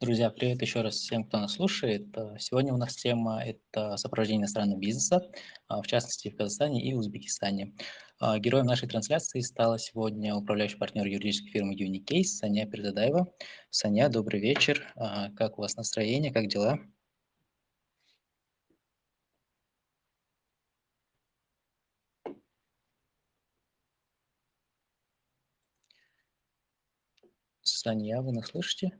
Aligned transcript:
Друзья, 0.00 0.30
привет 0.30 0.62
еще 0.62 0.80
раз 0.80 0.94
всем, 0.94 1.24
кто 1.24 1.38
нас 1.40 1.52
слушает. 1.52 2.16
Э, 2.16 2.34
Сегодня 2.38 2.72
у 2.72 2.78
нас 2.78 2.96
тема– 2.96 3.44
это 3.44 3.98
сопровождение 3.98 4.40
иностранного 4.40 4.78
бизнеса, 4.78 5.30
а, 5.68 5.82
в 5.82 5.86
частности 5.86 6.30
в 6.30 6.36
Казахстане 6.36 6.82
и 6.82 6.94
Узбекистане. 6.94 7.74
А, 8.18 8.38
Героем 8.38 8.64
нашей 8.64 8.88
трансляции 8.88 9.40
стала 9.40 9.78
сегодня 9.78 10.34
управляющий 10.34 10.78
партнер 10.78 11.04
юридической 11.04 11.50
фирмы 11.50 11.74
Unicase 11.74 12.24
Саня 12.24 12.66
Передадаева. 12.66 13.30
Саня, 13.68 14.08
добрый 14.08 14.40
вечер. 14.40 14.90
А, 14.96 15.30
Как 15.32 15.58
у 15.58 15.62
вас 15.62 15.76
настроение, 15.76 16.32
как 16.32 16.46
дела? 16.48 16.78
Саня, 27.62 28.20
вы 28.20 28.32
нас 28.32 28.48
слышите? 28.48 28.98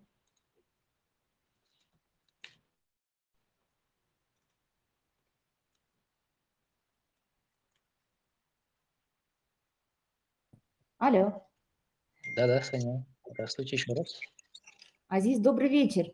Алло, 11.01 11.49
Да-да, 12.37 12.61
Саня. 12.61 13.07
Здравствуйте 13.31 13.77
еще 13.77 13.95
раз. 13.95 14.21
Азиз, 15.09 15.39
добрый 15.39 15.71
вечер. 15.71 16.13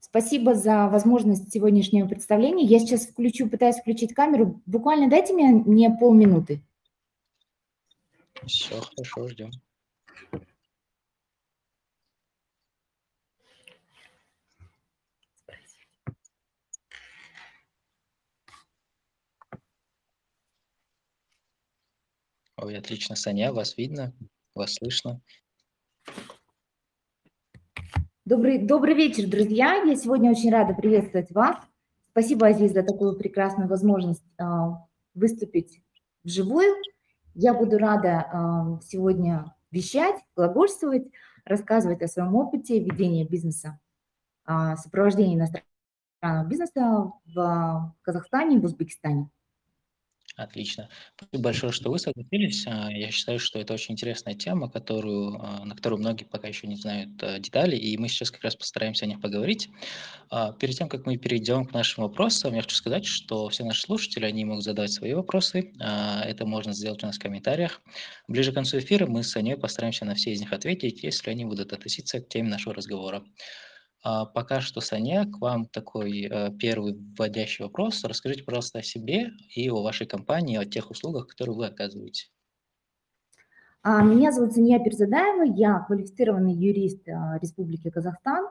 Спасибо 0.00 0.54
за 0.54 0.88
возможность 0.88 1.52
сегодняшнего 1.52 2.08
представления. 2.08 2.64
Я 2.64 2.78
сейчас 2.78 3.06
включу, 3.06 3.50
пытаюсь 3.50 3.76
включить 3.76 4.14
камеру. 4.14 4.62
Буквально 4.64 5.10
дайте 5.10 5.34
мне, 5.34 5.48
мне 5.48 5.90
полминуты. 5.90 6.62
Все 8.46 8.80
хорошо, 8.80 9.28
ждем. 9.28 9.50
Ой, 22.64 22.78
отлично, 22.78 23.14
Саня, 23.14 23.52
вас 23.52 23.76
видно, 23.76 24.14
вас 24.54 24.76
слышно. 24.76 25.20
Добрый, 28.24 28.56
добрый 28.56 28.94
вечер, 28.94 29.28
друзья. 29.28 29.82
Я 29.84 29.94
сегодня 29.96 30.30
очень 30.30 30.50
рада 30.50 30.72
приветствовать 30.72 31.30
вас. 31.32 31.58
Спасибо, 32.12 32.46
Азиз, 32.46 32.72
за 32.72 32.82
такую 32.82 33.18
прекрасную 33.18 33.68
возможность 33.68 34.24
а, 34.38 34.82
выступить 35.12 35.82
вживую. 36.22 36.74
Я 37.34 37.52
буду 37.52 37.76
рада 37.76 38.30
а, 38.32 38.80
сегодня 38.80 39.54
вещать, 39.70 40.16
глагольствовать, 40.34 41.06
рассказывать 41.44 42.00
о 42.00 42.08
своем 42.08 42.34
опыте 42.34 42.78
ведения 42.80 43.26
бизнеса, 43.26 43.78
а, 44.46 44.76
сопровождения 44.76 45.36
иностранного 45.36 46.48
бизнеса 46.48 47.12
в 47.26 47.94
Казахстане 48.00 48.56
и 48.56 48.60
в 48.60 48.64
Узбекистане. 48.64 49.28
Отлично. 50.36 50.88
Спасибо 51.16 51.44
большое, 51.44 51.72
что 51.72 51.92
вы 51.92 51.98
согласились. 52.00 52.64
А, 52.66 52.90
Я 52.90 53.12
считаю, 53.12 53.38
что 53.38 53.60
это 53.60 53.72
очень 53.72 53.92
интересная 53.92 54.34
тема, 54.34 54.68
которую, 54.68 55.38
а, 55.40 55.64
на 55.64 55.76
которую 55.76 56.00
многие 56.00 56.24
пока 56.24 56.48
еще 56.48 56.66
не 56.66 56.74
знают 56.74 57.22
а, 57.22 57.38
детали, 57.38 57.76
и 57.76 57.96
мы 57.98 58.08
сейчас 58.08 58.32
как 58.32 58.42
раз 58.42 58.56
постараемся 58.56 59.04
о 59.04 59.08
них 59.08 59.20
поговорить. 59.20 59.68
Перед 60.58 60.76
тем, 60.76 60.88
как 60.88 61.06
мы 61.06 61.16
перейдем 61.18 61.64
к 61.66 61.72
нашим 61.72 62.02
вопросам, 62.02 62.54
я 62.54 62.62
хочу 62.62 62.74
сказать, 62.74 63.06
что 63.06 63.48
все 63.48 63.64
наши 63.64 63.82
слушатели, 63.82 64.24
они 64.24 64.44
могут 64.44 64.64
задавать 64.64 64.90
свои 64.90 65.14
вопросы. 65.14 65.72
Это 65.78 66.44
можно 66.46 66.72
сделать 66.72 67.04
у 67.04 67.06
нас 67.06 67.16
в 67.16 67.20
комментариях. 67.20 67.80
Ближе 68.26 68.50
к 68.50 68.54
концу 68.54 68.78
эфира 68.78 69.06
мы 69.06 69.22
с 69.22 69.36
Аней 69.36 69.56
постараемся 69.56 70.04
на 70.04 70.14
все 70.16 70.32
из 70.32 70.40
них 70.40 70.52
ответить, 70.52 71.04
если 71.04 71.30
они 71.30 71.44
будут 71.44 71.72
относиться 71.72 72.20
к 72.20 72.28
теме 72.28 72.48
нашего 72.48 72.74
разговора. 72.74 73.22
А, 74.04 74.26
Пока 74.26 74.60
что, 74.60 74.82
Саня, 74.82 75.24
к 75.24 75.40
вам 75.40 75.64
такой 75.64 76.28
э, 76.30 76.50
первый 76.58 76.94
вводящий 77.18 77.64
вопрос. 77.64 78.04
Расскажите, 78.04 78.44
пожалуйста, 78.44 78.80
о 78.80 78.82
себе 78.82 79.30
и 79.54 79.70
о 79.70 79.82
вашей 79.82 80.06
компании, 80.06 80.58
о 80.58 80.66
тех 80.66 80.90
услугах, 80.90 81.28
которые 81.28 81.56
вы 81.56 81.66
оказываете. 81.66 82.26
А, 83.82 84.02
Меня 84.02 84.30
зовут 84.30 84.52
Сания 84.52 84.78
Перзадаева, 84.78 85.44
я 85.56 85.78
квалифицированный 85.80 86.52
юрист 86.52 87.08
а, 87.08 87.38
Республики 87.40 87.88
Казахстан, 87.88 88.48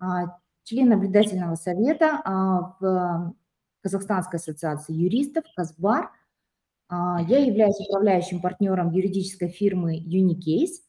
а, 0.00 0.38
член 0.64 0.88
наблюдательного 0.88 1.54
совета 1.54 2.20
в 2.80 3.34
Казахстанской 3.82 4.38
ассоциации 4.38 4.92
юристов 4.92 5.44
Казбар. 5.56 6.10
Я 6.90 7.38
являюсь 7.38 7.80
управляющим 7.88 8.40
партнером 8.40 8.90
юридической 8.90 9.48
фирмы 9.48 9.98
Unicase. 9.98 10.82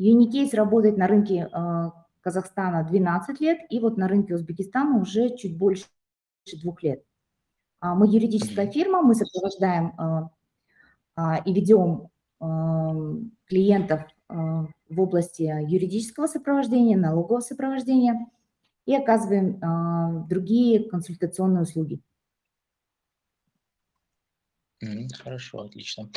Unicase 0.00 0.56
работает 0.56 0.96
на 0.98 1.06
рынке 1.06 1.48
а, 1.52 2.03
Казахстана 2.24 2.82
12 2.84 3.40
лет, 3.40 3.58
и 3.68 3.78
вот 3.80 3.98
на 3.98 4.08
рынке 4.08 4.34
Узбекистана 4.34 4.98
уже 4.98 5.36
чуть 5.36 5.58
больше 5.58 5.84
двух 6.62 6.82
лет. 6.82 7.04
А, 7.80 7.94
Мы 7.94 8.06
юридическая 8.06 8.70
фирма, 8.70 9.02
мы 9.02 9.14
сопровождаем 9.14 9.92
а, 9.98 10.30
а, 11.16 11.36
и 11.44 11.52
ведем 11.52 12.08
клиентов 13.46 14.02
в 14.28 15.00
области 15.00 15.42
юридического 15.42 16.26
сопровождения, 16.26 16.98
налогового 16.98 17.40
сопровождения 17.40 18.26
и 18.84 18.94
оказываем 18.94 20.26
другие 20.28 20.90
консультационные 20.90 21.62
услуги. 21.62 22.02
Хорошо, 25.22 25.60
отлично. 25.60 26.10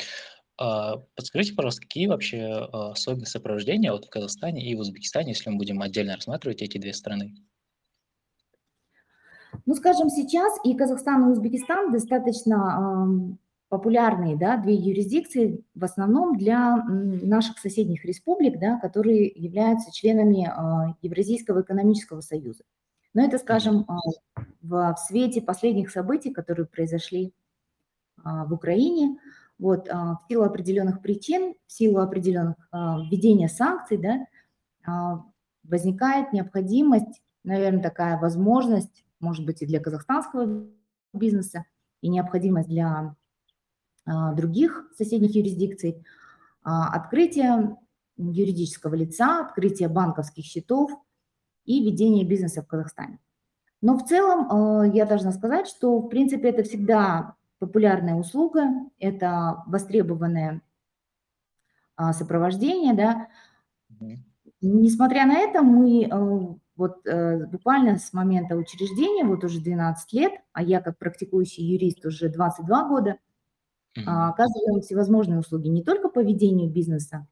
А, 0.58 0.98
Подскажите, 1.16 1.54
пожалуйста, 1.54 1.82
какие 1.82 2.08
вообще 2.08 2.42
а, 2.42 2.92
особенности 2.92 3.34
сопровождения 3.34 3.92
вот 3.92 4.06
в 4.06 4.10
Казахстане 4.10 4.70
и 4.70 4.76
в 4.76 4.80
Узбекистане, 4.80 5.30
если 5.30 5.50
мы 5.50 5.58
будем 5.58 5.82
отдельно 5.82 6.16
рассматривать 6.16 6.62
эти 6.62 6.78
две 6.78 6.94
страны? 6.94 7.36
Ну, 9.66 9.76
скажем, 9.76 10.10
сейчас 10.10 10.54
и 10.64 10.76
Казахстан, 10.76 11.28
и 11.28 11.32
Узбекистан 11.32 11.92
достаточно 11.92 12.78
ам, 12.78 13.40
популярные, 13.70 14.38
да, 14.38 14.58
две 14.58 14.76
юрисдикции, 14.76 15.64
в 15.76 15.84
основном 15.84 16.38
для 16.38 16.84
наших 16.88 17.60
соседних 17.60 18.06
республик, 18.06 18.60
да, 18.60 18.80
которые 18.80 19.28
являются 19.28 19.92
членами 19.92 20.50
а, 20.50 20.96
Евразийского 21.02 21.62
экономического 21.62 22.22
союза. 22.22 22.64
Но 23.14 23.24
это, 23.24 23.38
скажем, 23.38 23.86
а, 23.88 23.98
в, 24.62 24.94
в 24.94 24.98
свете 25.08 25.42
последних 25.42 25.92
событий, 25.92 26.32
которые 26.32 26.66
произошли 26.66 27.34
а, 28.24 28.46
в 28.46 28.54
Украине, 28.54 29.18
вот, 29.60 29.90
а, 29.90 30.18
в 30.18 30.28
силу 30.30 30.44
определенных 30.44 31.02
причин, 31.02 31.56
в 31.66 31.72
силу 31.72 32.00
определенных 32.00 32.56
а, 32.72 33.00
введения 33.00 33.48
санкций, 33.48 33.98
да, 33.98 34.26
а, 34.86 35.24
возникает 35.64 36.32
необходимость, 36.34 37.22
наверное, 37.44 37.82
такая 37.82 38.20
возможность, 38.20 39.04
может 39.20 39.46
быть, 39.46 39.62
и 39.62 39.66
для 39.66 39.80
казахстанского 39.80 40.68
бизнеса, 41.14 41.66
и 42.02 42.10
необходимость 42.10 42.70
для 42.70 43.16
других 44.36 44.90
соседних 44.96 45.36
юрисдикций, 45.36 46.06
открытие 46.64 47.76
юридического 48.16 48.96
лица, 48.96 49.42
открытие 49.42 49.90
банковских 49.90 50.46
счетов 50.46 50.92
и 51.66 51.84
ведение 51.84 52.24
бизнеса 52.24 52.62
в 52.62 52.68
Казахстане. 52.68 53.20
Но 53.82 53.98
в 53.98 54.06
целом 54.06 54.94
я 54.94 55.06
должна 55.06 55.34
сказать, 55.34 55.68
что 55.68 56.00
в 56.00 56.08
принципе 56.08 56.50
это 56.50 56.64
всегда 56.64 57.36
популярная 57.60 58.16
услуга, 58.16 58.68
это 59.00 59.64
востребованное 59.68 60.62
а, 61.96 62.14
сопровождение, 62.14 62.94
да. 62.94 63.28
Несмотря 64.62 65.26
на 65.26 65.38
это, 65.38 65.62
мы 65.62 66.04
э, 66.04 66.56
вот 66.76 67.06
э, 67.06 67.46
буквально 67.48 67.98
с 67.98 68.14
момента 68.14 68.56
учреждения, 68.56 69.24
вот 69.24 69.44
уже 69.44 69.62
12 69.62 70.14
лет, 70.14 70.32
а 70.54 70.64
я 70.64 70.82
как 70.82 70.98
практикующий 70.98 71.64
юрист 71.64 72.06
уже 72.06 72.30
22 72.30 72.88
года, 72.88 73.18
а, 74.06 74.30
оказываем 74.30 74.82
всевозможные 74.82 75.40
услуги 75.40 75.68
не 75.70 75.84
только 75.84 76.10
по 76.10 76.22
ведению 76.22 76.70
бизнеса, 76.70 77.28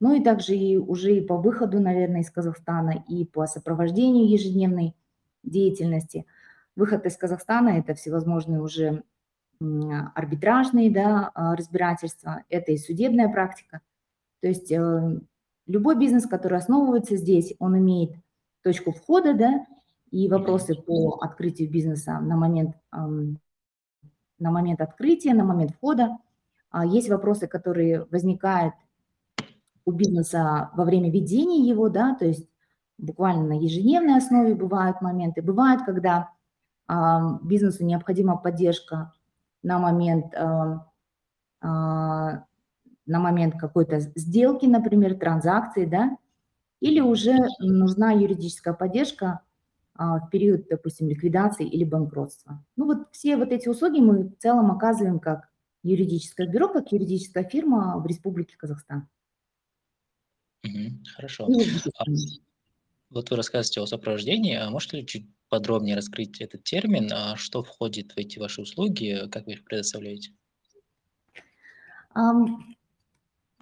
но 0.00 0.14
и 0.14 0.22
также 0.22 0.56
и 0.56 0.76
уже 0.76 1.16
и 1.16 1.20
по 1.20 1.36
выходу, 1.36 1.78
наверное, 1.80 2.22
из 2.22 2.30
Казахстана, 2.30 3.04
и 3.08 3.24
по 3.24 3.46
сопровождению 3.46 4.28
ежедневной 4.28 4.96
деятельности. 5.44 6.26
Выход 6.74 7.06
из 7.06 7.16
Казахстана– 7.16 7.78
это 7.78 7.94
всевозможные 7.94 8.60
уже 8.60 9.04
арбитражные 10.14 10.90
да, 10.90 11.30
а, 11.34 11.56
разбирательства, 11.56 12.44
это 12.48 12.72
и 12.72 12.78
судебная 12.78 13.28
практика. 13.28 13.80
То 14.40 14.48
есть 14.48 14.72
э, 14.72 15.20
любой 15.66 15.96
бизнес, 15.96 16.26
который 16.26 16.58
основывается 16.58 17.16
здесь, 17.16 17.54
он 17.58 17.78
имеет 17.78 18.12
точку 18.62 18.92
входа, 18.92 19.34
да, 19.34 19.66
и 20.10 20.28
вопросы 20.28 20.74
по 20.74 21.18
открытию 21.20 21.70
бизнеса 21.70 22.18
на 22.20 22.36
момент, 22.36 22.76
на 22.90 24.50
момент 24.50 24.80
открытия, 24.80 25.32
на 25.32 25.44
момент 25.44 25.72
входа. 25.72 26.18
А 26.70 26.84
Есть 26.84 27.08
вопросы, 27.08 27.46
которые 27.46 28.06
возникают 28.10 28.74
у 29.84 29.92
бизнеса 29.92 30.70
во 30.74 30.84
время 30.84 31.10
ведения 31.10 31.66
его, 31.66 31.88
да, 31.88 32.14
то 32.14 32.26
есть 32.26 32.46
буквально 32.98 33.46
на 33.48 33.58
ежедневной 33.58 34.18
основе 34.18 34.54
бывают 34.54 35.00
моменты. 35.00 35.40
Бывает, 35.40 35.80
когда 35.84 36.30
бизнесу 37.42 37.84
необходима 37.84 38.36
поддержка 38.36 39.12
на 39.62 39.78
момент, 39.78 40.34
а, 40.34 40.86
а, 41.60 42.44
на 43.06 43.20
момент 43.20 43.54
какой-то 43.58 44.00
сделки, 44.00 44.66
например, 44.66 45.16
транзакции, 45.18 45.84
да, 45.84 46.16
или 46.80 47.00
уже 47.00 47.36
нужна 47.60 48.12
юридическая 48.12 48.74
поддержка 48.74 49.40
а, 49.94 50.18
в 50.18 50.30
период, 50.30 50.66
допустим, 50.68 51.08
ликвидации 51.08 51.66
или 51.66 51.84
банкротства. 51.84 52.64
Ну 52.76 52.86
вот 52.86 53.08
все 53.12 53.36
вот 53.36 53.52
эти 53.52 53.68
услуги 53.68 54.00
мы 54.00 54.24
в 54.24 54.36
целом 54.38 54.70
оказываем 54.72 55.20
как 55.20 55.48
юридическое 55.82 56.48
бюро, 56.48 56.68
как 56.68 56.92
юридическая 56.92 57.44
фирма 57.44 57.98
в 57.98 58.06
Республике 58.06 58.56
Казахстан. 58.56 59.08
Хорошо. 61.16 61.46
А 61.46 62.04
вот 63.12 63.30
вы 63.30 63.36
рассказываете 63.36 63.80
о 63.80 63.86
сопровождении, 63.86 64.56
а 64.56 64.70
можете 64.70 64.98
ли 64.98 65.06
чуть 65.06 65.26
подробнее 65.48 65.96
раскрыть 65.96 66.40
этот 66.40 66.64
термин, 66.64 67.10
а 67.12 67.36
что 67.36 67.62
входит 67.62 68.12
в 68.12 68.18
эти 68.18 68.38
ваши 68.38 68.62
услуги, 68.62 69.28
как 69.30 69.46
вы 69.46 69.52
их 69.52 69.64
предоставляете? 69.64 70.32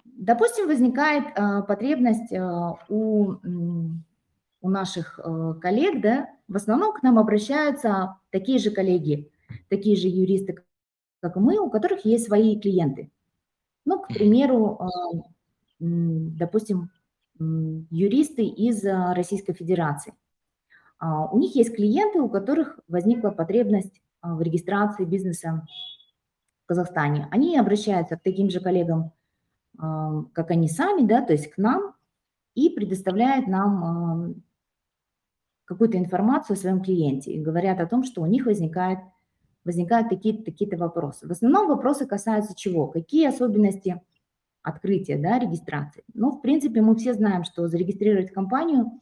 Допустим, 0.05 0.67
возникает 0.67 1.25
а, 1.35 1.61
потребность 1.63 2.31
а, 2.33 2.77
у, 2.89 3.35
у 4.61 4.69
наших 4.69 5.19
а, 5.19 5.53
коллег, 5.55 6.01
да, 6.01 6.29
в 6.47 6.55
основном 6.55 6.93
к 6.93 7.01
нам 7.01 7.17
обращаются 7.17 8.17
такие 8.29 8.59
же 8.59 8.71
коллеги, 8.71 9.31
такие 9.69 9.95
же 9.95 10.07
юристы, 10.07 10.63
как 11.21 11.37
и 11.37 11.39
мы, 11.39 11.57
у 11.59 11.69
которых 11.69 12.05
есть 12.05 12.25
свои 12.25 12.59
клиенты. 12.59 13.11
Ну, 13.83 13.99
к 13.99 14.09
примеру, 14.09 14.79
допустим, 15.79 16.91
юристы 17.89 18.43
из 18.43 18.83
Российской 18.85 19.53
Федерации. 19.53 20.13
У 21.01 21.37
них 21.39 21.55
есть 21.55 21.75
клиенты, 21.75 22.21
у 22.21 22.29
которых 22.29 22.79
возникла 22.87 23.31
потребность 23.31 24.01
в 24.21 24.41
регистрации 24.41 25.05
бизнеса 25.05 25.65
в 26.63 26.67
Казахстане. 26.67 27.27
Они 27.31 27.57
обращаются 27.57 28.17
к 28.17 28.21
таким 28.21 28.51
же 28.51 28.59
коллегам, 28.59 29.11
как 29.77 30.51
они 30.51 30.69
сами, 30.69 31.07
да, 31.07 31.21
то 31.21 31.33
есть 31.33 31.49
к 31.49 31.57
нам, 31.57 31.95
и 32.53 32.69
предоставляют 32.69 33.47
нам 33.47 34.43
какую-то 35.65 35.97
информацию 35.97 36.55
о 36.55 36.57
своем 36.57 36.83
клиенте 36.83 37.31
и 37.31 37.41
говорят 37.41 37.79
о 37.79 37.87
том, 37.87 38.03
что 38.03 38.21
у 38.21 38.25
них 38.27 38.45
возникает, 38.45 38.99
возникают 39.63 40.09
такие-то 40.09 40.43
такие 40.43 40.69
вопросы. 40.77 41.27
В 41.27 41.31
основном 41.31 41.67
вопросы 41.67 42.05
касаются 42.05 42.53
чего? 42.55 42.87
Какие 42.87 43.27
особенности 43.27 44.01
открытия, 44.63 45.17
да, 45.17 45.39
регистрации? 45.39 46.03
Ну, 46.13 46.31
в 46.31 46.41
принципе, 46.41 46.81
мы 46.81 46.95
все 46.95 47.13
знаем, 47.13 47.43
что 47.43 47.67
зарегистрировать 47.67 48.31
компанию 48.31 48.99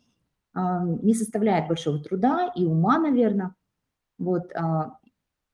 не 0.56 1.13
составляет 1.13 1.67
большого 1.67 2.00
труда 2.00 2.51
и 2.56 2.65
ума, 2.65 2.97
наверное. 2.97 3.56
Вот. 4.17 4.51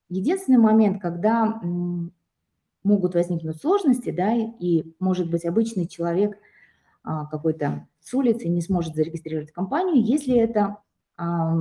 Единственный 0.10 0.58
момент, 0.58 1.02
когда 1.02 1.60
могут 2.86 3.16
возникнуть 3.16 3.60
сложности, 3.60 4.12
да, 4.12 4.34
и, 4.34 4.94
может 5.00 5.30
быть, 5.30 5.44
обычный 5.44 5.88
человек 5.88 6.38
а, 7.04 7.26
какой-то 7.26 7.88
с 8.00 8.14
улицы 8.14 8.48
не 8.48 8.62
сможет 8.62 8.96
зарегистрировать 8.96 9.52
компанию, 9.52 10.04
если 10.06 10.36
это 10.38 10.78
а, 11.18 11.56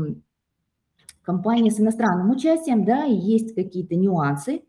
компания 1.22 1.70
с 1.70 1.80
иностранным 1.80 2.30
участием, 2.30 2.84
да, 2.84 3.06
и 3.06 3.14
есть 3.14 3.54
какие-то 3.54 3.96
нюансы, 3.96 4.62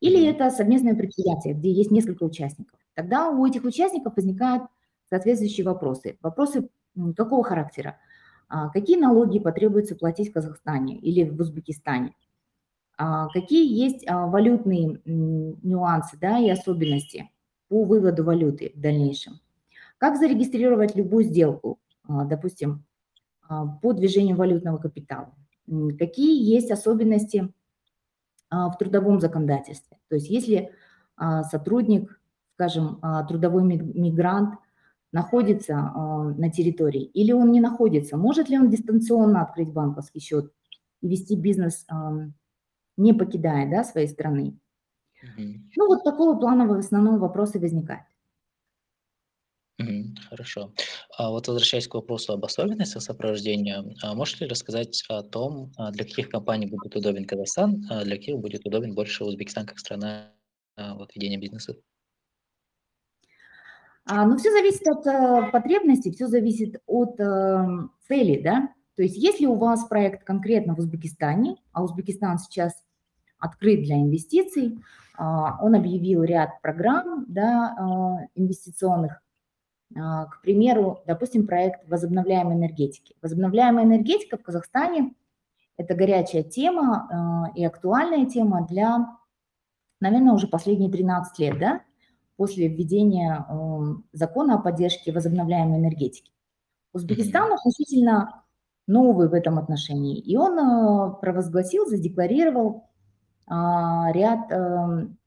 или 0.00 0.26
это 0.26 0.50
совместное 0.50 0.94
предприятие, 0.94 1.54
где 1.54 1.70
есть 1.72 1.90
несколько 1.90 2.24
участников. 2.24 2.78
Тогда 2.94 3.30
у 3.30 3.46
этих 3.46 3.64
участников 3.64 4.16
возникают 4.16 4.64
соответствующие 5.08 5.64
вопросы. 5.64 6.18
Вопросы 6.20 6.68
какого 7.16 7.44
характера? 7.44 7.98
А, 8.48 8.68
какие 8.70 8.98
налоги 8.98 9.38
потребуется 9.38 9.96
платить 9.96 10.30
в 10.30 10.32
Казахстане 10.32 10.98
или 10.98 11.28
в 11.28 11.40
Узбекистане? 11.40 12.14
А, 12.96 13.28
какие 13.28 13.70
есть 13.70 14.06
а, 14.08 14.26
валютные 14.26 15.00
нюансы 15.04 16.16
да, 16.20 16.38
и 16.38 16.48
особенности 16.48 17.30
по 17.68 17.84
выводу 17.84 18.24
валюты 18.24 18.72
в 18.74 18.80
дальнейшем? 18.80 19.40
Как 19.98 20.16
зарегистрировать 20.16 20.94
любую 20.94 21.24
сделку, 21.24 21.78
допустим, 22.06 22.84
по 23.48 23.94
движению 23.94 24.36
валютного 24.36 24.76
капитала? 24.76 25.34
Какие 25.98 26.54
есть 26.54 26.70
особенности 26.70 27.50
в 28.50 28.74
трудовом 28.78 29.20
законодательстве? 29.20 29.98
То 30.08 30.16
есть 30.16 30.28
если 30.30 30.72
сотрудник, 31.50 32.20
скажем, 32.54 33.00
трудовой 33.28 33.62
мигрант 33.64 34.54
находится 35.12 35.74
на 35.74 36.50
территории 36.50 37.04
или 37.04 37.32
он 37.32 37.52
не 37.52 37.60
находится, 37.60 38.16
может 38.16 38.48
ли 38.48 38.58
он 38.58 38.70
дистанционно 38.70 39.42
открыть 39.42 39.72
банковский 39.72 40.20
счет 40.20 40.52
и 41.00 41.08
вести 41.08 41.36
бизнес 41.36 41.86
не 42.96 43.12
покидая 43.12 43.70
да, 43.70 43.84
своей 43.84 44.08
страны. 44.08 44.58
Ну, 45.76 45.86
вот 45.86 46.04
такого 46.04 46.38
плана 46.38 46.66
в 46.66 46.72
основном 46.72 47.18
вопросы 47.18 47.58
возникают. 47.58 48.05
Хорошо. 50.30 50.72
А 51.18 51.30
вот 51.30 51.48
возвращаясь 51.48 51.86
к 51.86 51.94
вопросу 51.94 52.32
об 52.32 52.44
особенностях 52.44 53.02
сопровождения, 53.02 53.84
а 54.02 54.14
можете 54.14 54.44
ли 54.44 54.50
рассказать 54.50 55.04
о 55.08 55.22
том, 55.22 55.72
а, 55.76 55.90
для 55.90 56.04
каких 56.04 56.30
компаний 56.30 56.66
будет 56.66 56.96
удобен 56.96 57.26
Казахстан, 57.26 57.84
а 57.90 58.02
для 58.04 58.16
каких 58.16 58.38
будет 58.38 58.64
удобен 58.64 58.94
больше 58.94 59.24
Узбекистан 59.24 59.66
как 59.66 59.78
страна 59.78 60.32
а, 60.76 60.94
вот, 60.94 61.14
ведения 61.14 61.36
бизнеса? 61.36 61.76
А, 64.06 64.24
ну, 64.24 64.38
все 64.38 64.50
зависит 64.50 64.86
от 64.86 65.06
э, 65.06 65.50
потребностей, 65.50 66.12
все 66.12 66.28
зависит 66.28 66.80
от 66.86 67.18
э, 67.18 67.66
цели, 68.06 68.40
да. 68.40 68.68
То 68.94 69.02
есть 69.02 69.16
если 69.16 69.46
у 69.46 69.56
вас 69.56 69.86
проект 69.88 70.24
конкретно 70.24 70.74
в 70.74 70.78
Узбекистане, 70.78 71.56
а 71.72 71.82
Узбекистан 71.82 72.38
сейчас 72.38 72.86
открыт 73.38 73.82
для 73.82 73.96
инвестиций. 73.96 74.78
А, 75.18 75.58
он 75.62 75.74
объявил 75.74 76.22
ряд 76.22 76.60
программ 76.62 77.24
да, 77.28 77.74
а, 77.78 78.26
инвестиционных. 78.34 79.22
А, 79.94 80.26
к 80.26 80.40
примеру, 80.42 81.02
допустим, 81.06 81.46
проект 81.46 81.88
возобновляемой 81.88 82.56
энергетики. 82.56 83.14
Возобновляемая 83.22 83.84
энергетика 83.84 84.36
в 84.36 84.42
Казахстане– 84.42 85.14
это 85.76 85.94
горячая 85.94 86.42
тема 86.42 87.52
и 87.54 87.62
актуальная 87.64 88.24
тема 88.26 88.66
для, 88.66 89.06
наверное, 90.00 90.32
уже 90.32 90.48
последние 90.48 90.90
13 90.90 91.38
лет, 91.38 91.58
да, 91.58 91.82
после 92.36 92.68
введения 92.68 93.46
закона 94.12 94.54
о 94.54 94.58
поддержке 94.58 95.12
возобновляемой 95.12 95.78
энергетики. 95.78 96.32
Узбекистан 96.92 97.52
относительно 97.52 98.42
новый 98.86 99.28
в 99.28 99.34
этом 99.34 99.58
отношении, 99.58 100.18
и 100.18 100.36
он 100.36 101.16
провозгласил, 101.20 101.86
задекларировал 101.86 102.88
а, 103.46 104.10
ряд 104.12 104.50
эм, 104.50 105.18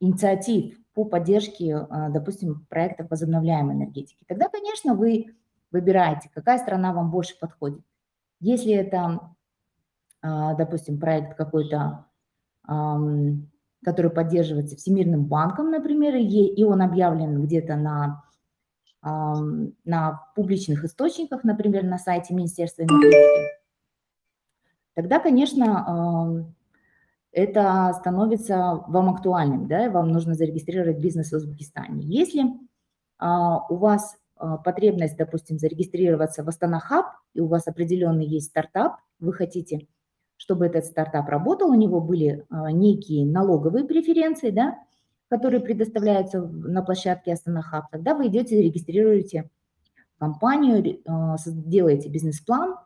инициатив 0.00 0.78
по 0.94 1.04
поддержке, 1.04 1.76
а, 1.76 2.10
допустим, 2.10 2.66
проектов 2.68 3.10
возобновляемой 3.10 3.76
энергетики. 3.76 4.24
Тогда, 4.26 4.48
конечно, 4.48 4.94
вы 4.94 5.34
выбираете, 5.70 6.30
какая 6.32 6.58
страна 6.58 6.92
вам 6.92 7.10
больше 7.10 7.38
подходит. 7.38 7.82
Если 8.40 8.72
это, 8.72 9.20
а, 10.20 10.54
допустим, 10.54 10.98
проект 10.98 11.36
какой-то, 11.36 12.06
который 13.84 14.10
поддерживается 14.12 14.76
Всемирным 14.76 15.24
банком, 15.24 15.72
например, 15.72 16.14
и 16.14 16.62
он 16.62 16.80
объявлен 16.80 17.42
где-то 17.42 17.74
на, 17.74 18.22
на 19.02 20.20
публичных 20.36 20.84
источниках, 20.84 21.42
например, 21.42 21.82
на 21.82 21.98
сайте 21.98 22.34
Министерства 22.34 22.82
энергетики, 22.82 23.50
тогда, 24.94 25.18
конечно, 25.18 26.54
это 27.32 27.92
становится 27.98 28.84
вам 28.86 29.08
актуальным, 29.08 29.66
да, 29.66 29.90
вам 29.90 30.08
нужно 30.08 30.34
зарегистрировать 30.34 30.98
бизнес 30.98 31.32
в 31.32 31.36
Узбекистане. 31.36 32.02
Если 32.04 32.44
а, 33.18 33.66
у 33.68 33.76
вас 33.76 34.16
а, 34.36 34.58
потребность, 34.58 35.16
допустим, 35.16 35.58
зарегистрироваться 35.58 36.44
в 36.44 36.48
Астана 36.48 36.78
Хаб, 36.78 37.06
и 37.32 37.40
у 37.40 37.46
вас 37.46 37.66
определенный 37.66 38.26
есть 38.26 38.48
стартап, 38.48 38.96
вы 39.18 39.32
хотите, 39.32 39.86
чтобы 40.36 40.66
этот 40.66 40.84
стартап 40.84 41.28
работал, 41.28 41.70
у 41.70 41.74
него 41.74 42.00
были 42.00 42.44
а, 42.50 42.70
некие 42.70 43.26
налоговые 43.26 43.84
преференции, 43.86 44.50
да, 44.50 44.78
которые 45.28 45.60
предоставляются 45.60 46.42
на 46.42 46.82
площадке 46.82 47.32
Астана 47.32 47.62
Хаб, 47.62 47.86
тогда 47.90 48.14
вы 48.14 48.26
идете, 48.26 48.60
регистрируете 48.60 49.48
компанию, 50.18 51.00
а, 51.06 51.36
делаете 51.46 52.10
бизнес-план 52.10 52.76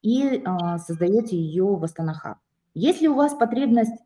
и 0.00 0.42
а, 0.44 0.78
создаете 0.78 1.36
ее 1.36 1.66
в 1.76 1.84
Астана 1.84 2.14
Хаб. 2.14 2.38
Если 2.74 3.06
у 3.06 3.14
вас 3.14 3.34
потребность 3.34 4.02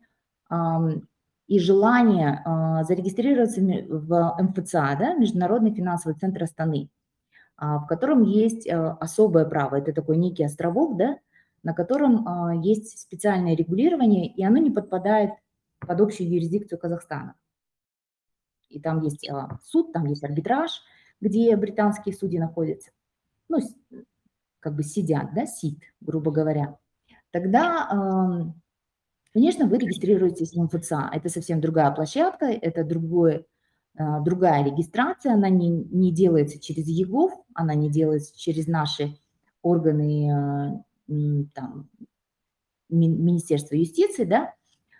и 1.47 1.59
желание 1.59 2.41
а, 2.43 2.83
зарегистрироваться 2.83 3.61
в 3.61 4.37
МФЦА, 4.41 4.97
да, 4.99 5.13
Международный 5.13 5.73
финансовый 5.73 6.13
центр 6.15 6.43
Астаны, 6.43 6.89
а, 7.55 7.79
в 7.79 7.87
котором 7.87 8.23
есть 8.23 8.67
а, 8.69 8.91
особое 8.99 9.45
право, 9.45 9.75
это 9.75 9.93
такой 9.93 10.17
некий 10.17 10.43
островок, 10.43 10.97
да, 10.97 11.17
на 11.63 11.73
котором 11.73 12.61
есть 12.61 12.99
специальное 12.99 13.55
регулирование, 13.55 14.27
и 14.27 14.43
оно 14.43 14.57
не 14.57 14.69
подпадает 14.69 15.31
под 15.79 15.99
общую 15.99 16.29
юрисдикцию 16.29 16.79
Казахстана. 16.79 17.35
И 18.69 18.79
там 18.79 19.01
есть 19.01 19.27
суд, 19.63 19.91
там 19.91 20.05
есть 20.05 20.23
арбитраж, 20.23 20.81
где 21.19 21.55
британские 21.57 22.15
судьи 22.15 22.39
находятся, 22.39 22.91
ну, 23.49 23.59
как 24.59 24.75
бы 24.75 24.83
сидят, 24.83 25.33
да, 25.33 25.45
сид, 25.45 25.79
грубо 25.99 26.31
говоря 26.31 26.77
тогда, 27.31 28.53
конечно, 29.33 29.67
вы 29.67 29.77
регистрируетесь 29.77 30.53
в 30.53 30.63
МФЦА. 30.63 31.09
Это 31.13 31.29
совсем 31.29 31.61
другая 31.61 31.91
площадка, 31.91 32.45
это 32.45 32.83
другой 32.83 33.45
другая 34.21 34.63
регистрация, 34.63 35.33
она 35.33 35.49
не, 35.49 35.69
не 35.69 36.11
делается 36.13 36.59
через 36.59 36.87
ЕГОВ, 36.87 37.31
она 37.55 37.73
не 37.73 37.89
делается 37.89 38.37
через 38.37 38.67
наши 38.67 39.17
органы 39.63 40.83
там, 41.07 41.89
Министерства 42.89 43.75
юстиции, 43.75 44.23
да, 44.23 44.53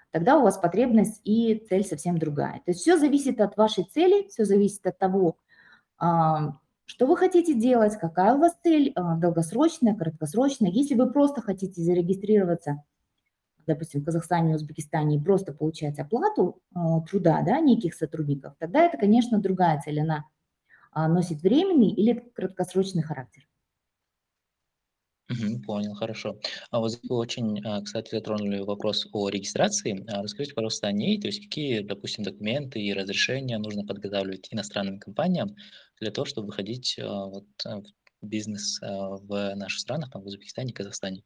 тогда 0.09 0.39
у 0.39 0.41
вас 0.41 0.57
потребность 0.57 1.21
и 1.23 1.63
цель 1.69 1.85
совсем 1.85 2.17
другая. 2.17 2.61
То 2.65 2.71
есть 2.71 2.81
все 2.81 2.97
зависит 2.97 3.39
от 3.39 3.55
вашей 3.55 3.83
цели, 3.83 4.27
все 4.29 4.45
зависит 4.45 4.85
от 4.87 4.97
того, 4.97 5.37
что 6.87 7.05
вы 7.05 7.15
хотите 7.17 7.53
делать, 7.53 7.95
какая 7.99 8.33
у 8.33 8.39
вас 8.39 8.57
цель, 8.63 8.93
долгосрочная, 8.95 9.93
краткосрочная. 9.93 10.71
Если 10.71 10.95
вы 10.95 11.11
просто 11.11 11.41
хотите 11.41 11.81
зарегистрироваться, 11.81 12.83
допустим, 13.67 14.01
в 14.01 14.05
Казахстане, 14.05 14.55
Узбекистане, 14.55 15.17
и 15.17 15.21
просто 15.21 15.53
получать 15.53 15.99
оплату 15.99 16.61
труда 17.07 17.43
да, 17.45 17.59
неких 17.59 17.93
сотрудников, 17.93 18.55
тогда 18.57 18.85
это, 18.85 18.97
конечно, 18.97 19.39
другая 19.39 19.79
цель, 19.81 19.99
она 19.99 20.23
носит 20.95 21.41
временный 21.41 21.89
или 21.89 22.31
краткосрочный 22.33 23.03
характер. 23.03 23.43
Понял, 25.65 25.93
хорошо. 25.93 26.37
А 26.71 26.79
вот 26.79 26.93
очень, 27.09 27.61
а, 27.65 27.81
кстати, 27.81 28.11
затронули 28.11 28.59
вопрос 28.61 29.07
о 29.11 29.27
регистрации. 29.29 30.05
А 30.09 30.23
расскажите, 30.23 30.55
пожалуйста, 30.55 30.87
о 30.87 30.91
ней, 30.93 31.19
то 31.19 31.27
есть 31.27 31.41
какие, 31.43 31.81
допустим, 31.81 32.23
документы 32.23 32.79
и 32.79 32.93
разрешения 32.93 33.57
нужно 33.57 33.85
подготавливать 33.85 34.47
иностранным 34.51 34.99
компаниям 34.99 35.55
для 35.99 36.11
того, 36.11 36.25
чтобы 36.25 36.47
выходить 36.47 36.97
а, 37.01 37.25
вот, 37.25 37.45
в 38.21 38.25
бизнес 38.25 38.79
в 38.81 39.55
наших 39.55 39.79
странах, 39.79 40.11
там, 40.11 40.21
в 40.21 40.25
Узбекистане, 40.27 40.73
Казахстане? 40.73 41.23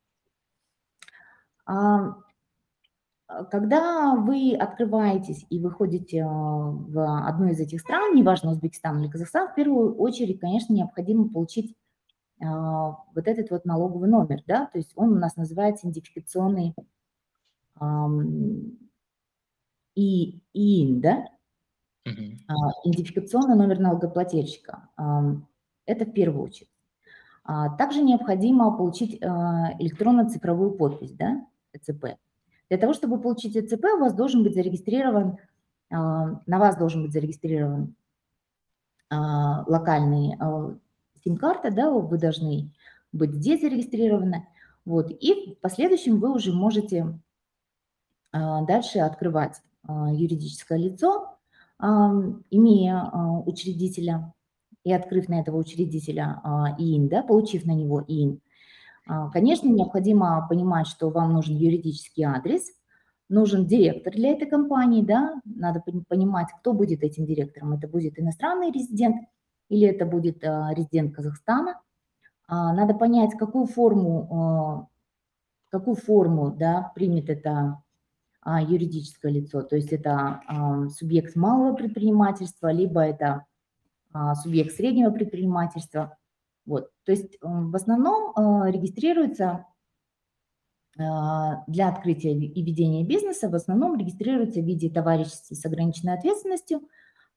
Когда 3.49 4.15
вы 4.15 4.55
открываетесь 4.55 5.45
и 5.49 5.59
выходите 5.59 6.25
в 6.25 7.27
одну 7.27 7.47
из 7.47 7.59
этих 7.59 7.79
стран, 7.79 8.13
неважно, 8.13 8.51
Узбекистан 8.51 8.99
или 9.01 9.09
Казахстан, 9.09 9.47
в 9.47 9.55
первую 9.55 9.95
очередь, 9.95 10.39
конечно, 10.39 10.73
необходимо 10.73 11.29
получить 11.29 11.75
вот 12.41 13.27
этот 13.27 13.51
вот 13.51 13.65
налоговый 13.65 14.09
номер, 14.09 14.41
да, 14.47 14.65
то 14.65 14.77
есть 14.77 14.91
он 14.95 15.13
у 15.13 15.19
нас 15.19 15.35
называется 15.35 15.87
идентификационный 15.87 16.73
и 19.95 20.41
ИИН, 20.53 21.01
да, 21.01 21.27
uh-huh. 22.07 22.37
идентификационный 22.85 23.55
номер 23.55 23.79
налогоплательщика. 23.79 24.89
Это 25.85 26.05
в 26.05 26.13
первую 26.13 26.43
очередь. 26.45 26.69
А, 27.43 27.75
также 27.75 28.01
необходимо 28.01 28.75
получить 28.77 29.21
а, 29.21 29.73
электронно-цифровую 29.79 30.71
подпись, 30.71 31.11
да, 31.11 31.45
ЭЦП. 31.73 32.17
Для 32.69 32.77
того, 32.77 32.93
чтобы 32.93 33.19
получить 33.19 33.57
ЭЦП, 33.57 33.83
у 33.95 33.99
вас 33.99 34.13
должен 34.13 34.43
быть 34.43 34.53
зарегистрирован, 34.53 35.37
на 35.89 36.39
вас 36.45 36.77
должен 36.77 37.03
быть 37.03 37.11
зарегистрирован 37.11 37.95
локальный 39.09 40.37
сим-карта, 41.23 41.71
да, 41.71 41.89
вы 41.91 42.17
должны 42.17 42.71
быть 43.11 43.33
здесь 43.33 43.61
зарегистрированы. 43.61 44.47
Вот, 44.85 45.11
и 45.11 45.53
в 45.53 45.59
последующем 45.59 46.19
вы 46.19 46.33
уже 46.33 46.53
можете 46.53 47.19
а, 48.31 48.63
дальше 48.63 48.99
открывать 48.99 49.61
а, 49.83 50.11
юридическое 50.11 50.77
лицо, 50.77 51.37
а, 51.77 52.11
имея 52.49 53.03
учредителя 53.45 54.33
и 54.83 54.91
открыв 54.91 55.29
на 55.29 55.39
этого 55.39 55.57
учредителя 55.57 56.41
ИИН, 56.79 57.07
да, 57.07 57.21
получив 57.21 57.65
на 57.65 57.73
него 57.73 58.03
ИИН. 58.07 58.41
Конечно, 59.31 59.67
необходимо 59.67 60.47
понимать, 60.47 60.87
что 60.87 61.09
вам 61.09 61.33
нужен 61.33 61.55
юридический 61.55 62.23
адрес, 62.23 62.71
нужен 63.29 63.67
директор 63.67 64.13
для 64.13 64.31
этой 64.31 64.47
компании, 64.47 65.03
да, 65.03 65.39
надо 65.43 65.83
понимать, 66.07 66.47
кто 66.59 66.73
будет 66.73 67.03
этим 67.03 67.25
директором. 67.25 67.73
Это 67.73 67.87
будет 67.87 68.19
иностранный 68.19 68.71
резидент– 68.71 69.17
или 69.71 69.87
это 69.87 70.05
будет 70.05 70.43
а, 70.43 70.73
резидент 70.73 71.15
Казахстана. 71.15 71.79
А, 72.45 72.73
надо 72.73 72.93
понять, 72.93 73.37
какую 73.39 73.67
форму, 73.67 74.27
а, 74.29 74.87
какую 75.69 75.95
форму 75.95 76.51
да, 76.51 76.91
примет 76.93 77.29
это 77.29 77.81
юридическое 78.45 79.31
лицо. 79.31 79.61
То 79.61 79.75
есть 79.75 79.93
это 79.93 80.41
субъект 80.89 81.35
малого 81.35 81.75
предпринимательства, 81.75 82.71
либо 82.71 83.01
это 83.01 83.45
субъект 84.41 84.73
среднего 84.73 85.11
предпринимательства. 85.11 86.17
Вот. 86.65 86.89
То 87.03 87.11
есть 87.11 87.37
в 87.39 87.75
основном 87.75 88.65
регистрируется 88.65 89.67
для 90.95 91.89
открытия 91.89 92.33
и 92.33 92.63
ведения 92.63 93.05
бизнеса, 93.05 93.47
в 93.47 93.53
основном 93.53 93.95
регистрируется 93.95 94.59
в 94.59 94.65
виде 94.65 94.89
товарищества 94.89 95.53
с 95.53 95.63
ограниченной 95.63 96.15
ответственностью 96.15 96.79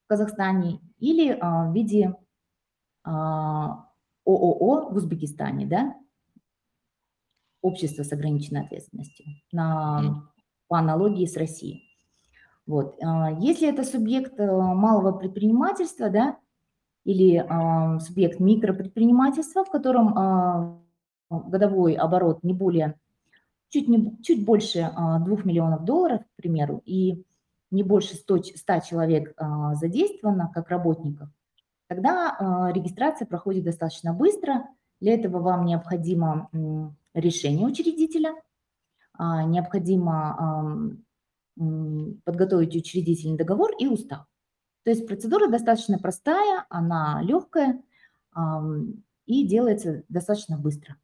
в 0.05 0.07
Казахстане 0.07 0.81
или 0.99 1.39
в 1.39 1.75
виде 1.75 2.15
ООО 3.05 4.91
в 4.91 4.97
Узбекистане, 4.97 5.67
да, 5.67 5.95
общество 7.65 8.03
с 8.03 8.13
ограниченной 8.13 8.63
ответственностью, 8.63 9.27
на, 9.51 10.23
по 10.69 10.79
аналогии 10.79 11.27
с 11.27 11.37
Россией. 11.37 11.83
Вот. 12.67 12.97
А, 13.03 13.31
если 13.41 13.69
это 13.69 13.85
субъект 13.85 14.39
э, 14.39 14.47
малого 14.47 15.13
предпринимательства, 15.13 16.11
да, 16.11 16.39
или 17.05 17.37
а, 17.37 17.99
субъект 18.01 18.41
микропредпринимательства, 18.41 19.65
в 19.65 19.71
котором 19.71 20.81
годовой 21.31 21.95
оборот 21.95 22.43
не 22.43 22.55
более, 22.55 22.95
чуть, 23.69 23.89
не, 23.89 24.17
чуть 24.23 24.45
больше 24.45 24.91
2 24.95 25.21
миллионов 25.45 25.85
долларов, 25.85 26.23
к 26.23 26.37
примеру, 26.37 26.83
и 26.85 27.25
не 27.71 27.83
больше 27.83 28.15
100, 28.15 28.43
100 28.57 28.81
человек 28.81 29.37
задействовано 29.75 30.51
как 30.55 30.69
работников, 30.69 31.29
тогда 31.89 32.37
а, 32.39 32.73
регистрация 32.73 33.27
проходит 33.27 33.65
достаточно 33.65 34.13
быстро. 34.13 34.67
Для 35.01 35.15
этого 35.15 35.41
вам 35.41 35.65
необходимо 35.65 36.49
решение 37.15 37.67
учредителя, 37.67 38.35
а, 39.13 39.45
необходимо 39.45 40.97
подготовить 42.25 42.75
учредительный 42.75 43.37
договор 43.37 43.71
и 43.79 43.87
устав. 43.87 44.27
То 44.83 44.91
есть 44.91 45.07
процедура 45.07 45.49
достаточно 45.49 45.99
простая, 45.99 46.67
она 46.69 47.23
легкая 47.23 47.81
и 49.27 49.47
делается 49.47 50.03
достаточно 50.09 50.59
быстро. 50.59 50.97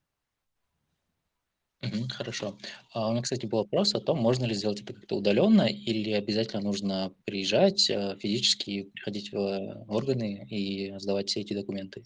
Хорошо. 2.10 2.58
А 2.92 3.08
у 3.08 3.12
меня, 3.12 3.22
кстати, 3.22 3.46
был 3.46 3.60
вопрос 3.60 3.94
о 3.94 4.00
том, 4.00 4.18
можно 4.18 4.44
ли 4.44 4.54
сделать 4.54 4.82
это 4.82 4.92
как-то 4.92 5.16
удаленно 5.16 5.62
или 5.62 6.12
обязательно 6.12 6.62
нужно 6.62 7.12
приезжать, 7.24 7.88
э, 7.88 8.16
физически 8.18 8.90
приходить 8.92 9.32
в 9.32 9.84
органы 9.88 10.46
и 10.50 10.94
сдавать 10.98 11.28
все 11.28 11.40
эти 11.40 11.54
документы? 11.54 12.04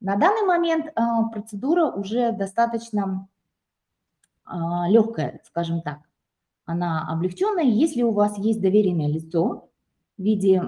На 0.00 0.16
данный 0.16 0.46
момент 0.46 0.86
а, 0.96 1.24
процедура 1.28 1.86
уже 1.86 2.32
достаточно 2.32 3.28
а, 4.44 4.88
легкая, 4.88 5.40
скажем 5.44 5.82
так. 5.82 6.00
Она 6.64 7.06
облегченная, 7.08 7.64
если 7.64 8.02
у 8.02 8.12
вас 8.12 8.38
есть 8.38 8.60
доверенное 8.60 9.08
лицо 9.08 9.70
в 10.16 10.22
виде, 10.22 10.62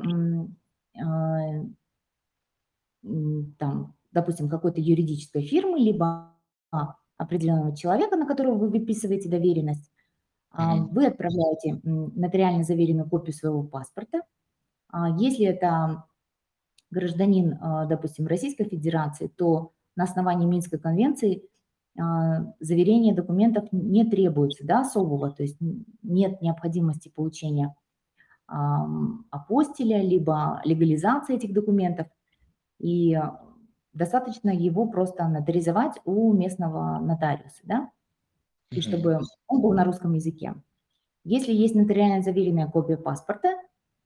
там, 3.58 3.94
допустим, 4.11 4.49
какой-то 4.49 4.80
юридической 4.80 5.42
фирмы, 5.42 5.78
либо 5.78 6.32
определенного 7.23 7.76
человека, 7.76 8.17
на 8.17 8.26
которого 8.26 8.57
вы 8.57 8.69
выписываете 8.69 9.29
доверенность, 9.29 9.91
mm-hmm. 10.55 10.88
вы 10.91 11.07
отправляете 11.07 11.81
нотариально 11.85 12.64
заверенную 12.64 13.09
копию 13.09 13.35
своего 13.35 13.62
паспорта. 13.62 14.23
А, 14.88 15.09
если 15.19 15.47
это 15.47 16.05
гражданин, 16.91 17.59
а, 17.61 17.87
допустим, 17.87 18.26
Российской 18.26 18.64
Федерации, 18.64 19.29
то 19.29 19.73
на 19.97 20.05
основании 20.05 20.47
Минской 20.47 20.79
конвенции 20.79 21.43
заверение 22.59 23.14
документов 23.14 23.69
не 23.71 24.09
требуется, 24.09 24.64
да, 24.67 24.81
особого, 24.81 25.31
то 25.31 25.43
есть 25.43 25.59
нет 26.02 26.41
необходимости 26.41 27.11
получения 27.11 27.76
апостиля, 28.47 30.00
либо 30.00 30.62
легализации 30.64 31.37
этих 31.37 31.52
документов. 31.52 32.07
И 32.79 33.14
достаточно 33.92 34.50
его 34.50 34.87
просто 34.87 35.26
нотаризовать 35.28 36.00
у 36.04 36.32
местного 36.32 36.99
нотариуса, 36.99 37.61
да, 37.64 37.90
и 38.70 38.80
чтобы 38.80 39.20
он 39.46 39.61
был 39.61 39.72
на 39.72 39.84
русском 39.84 40.14
языке. 40.14 40.54
Если 41.25 41.52
есть 41.52 41.75
нотариально 41.75 42.22
заверенная 42.22 42.66
копия 42.66 42.96
паспорта 42.96 43.54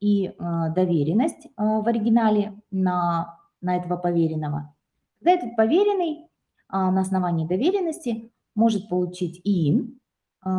и 0.01 0.27
э, 0.27 0.33
доверенность 0.75 1.47
э, 1.47 1.51
в 1.57 1.87
оригинале 1.87 2.61
на, 2.71 3.39
на 3.61 3.77
этого 3.77 3.97
поверенного, 3.97 4.75
тогда 5.19 5.33
этот 5.33 5.57
поверенный 5.57 6.25
э, 6.25 6.27
на 6.69 7.01
основании 7.01 7.47
доверенности 7.47 8.33
может 8.55 8.89
получить 8.89 9.41
ИИН, 9.45 9.99
э, 10.45 10.51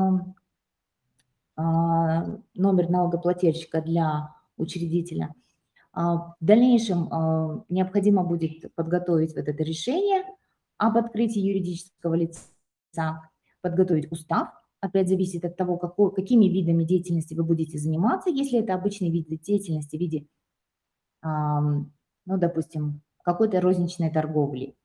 э, 1.58 1.62
номер 2.56 2.90
налогоплательщика 2.90 3.82
для 3.82 4.34
учредителя– 4.58 5.34
в 6.04 6.36
дальнейшем 6.40 7.08
а, 7.12 7.66
необходимо 7.70 8.24
будет 8.24 8.74
подготовить 8.76 9.36
вот 9.36 9.48
это 9.48 9.64
решение 9.64 10.24
об 10.78 10.98
открытии 10.98 11.40
юридического 11.40 12.14
лица, 12.14 13.30
подготовить 13.62 14.12
устав 14.12 14.50
опять 14.80 15.10
зависит 15.10 15.44
от 15.46 15.58
того, 15.58 15.78
какой, 15.78 16.14
какими 16.14 16.46
видами 16.46 16.84
деятельности 16.84 17.34
вы 17.34 17.44
будете 17.44 17.78
заниматься. 17.78 18.30
Если 18.30 18.60
это 18.60 18.74
обычный 18.74 19.10
вид 19.10 19.28
деятельности 19.42 19.96
в 19.96 20.00
виде, 20.00 20.28
ну, 21.24 22.38
допустим, 22.38 23.02
какой-то 23.24 23.60
розничной 23.60 24.12
торговли, 24.12 24.76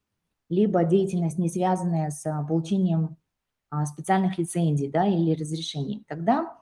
либо 0.49 0.85
деятельность, 0.85 1.39
не 1.39 1.49
связанная 1.49 2.11
с 2.11 2.25
получением 2.49 3.17
а, 3.71 3.87
специальных 3.87 4.39
лицензий 4.39 4.91
да, 4.91 5.07
или 5.07 5.35
разрешений, 5.35 6.05
тогда 6.09 6.59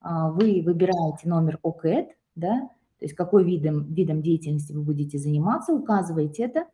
а, 0.00 0.30
вы 0.30 0.62
выбираете 0.62 1.28
номер 1.28 1.58
ОКЭД, 1.62 2.08
да, 2.34 2.68
то 3.00 3.06
есть 3.06 3.14
какой 3.14 3.44
видом, 3.44 3.92
видом 3.92 4.22
деятельности 4.22 4.72
вы 4.72 4.82
будете 4.82 5.18
заниматься, 5.18 5.72
указываете 5.72 6.44
это. 6.44 6.66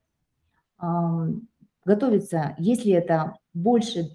Готовится, 1.84 2.56
если 2.58 2.92
это 2.92 3.38
больше 3.54 4.10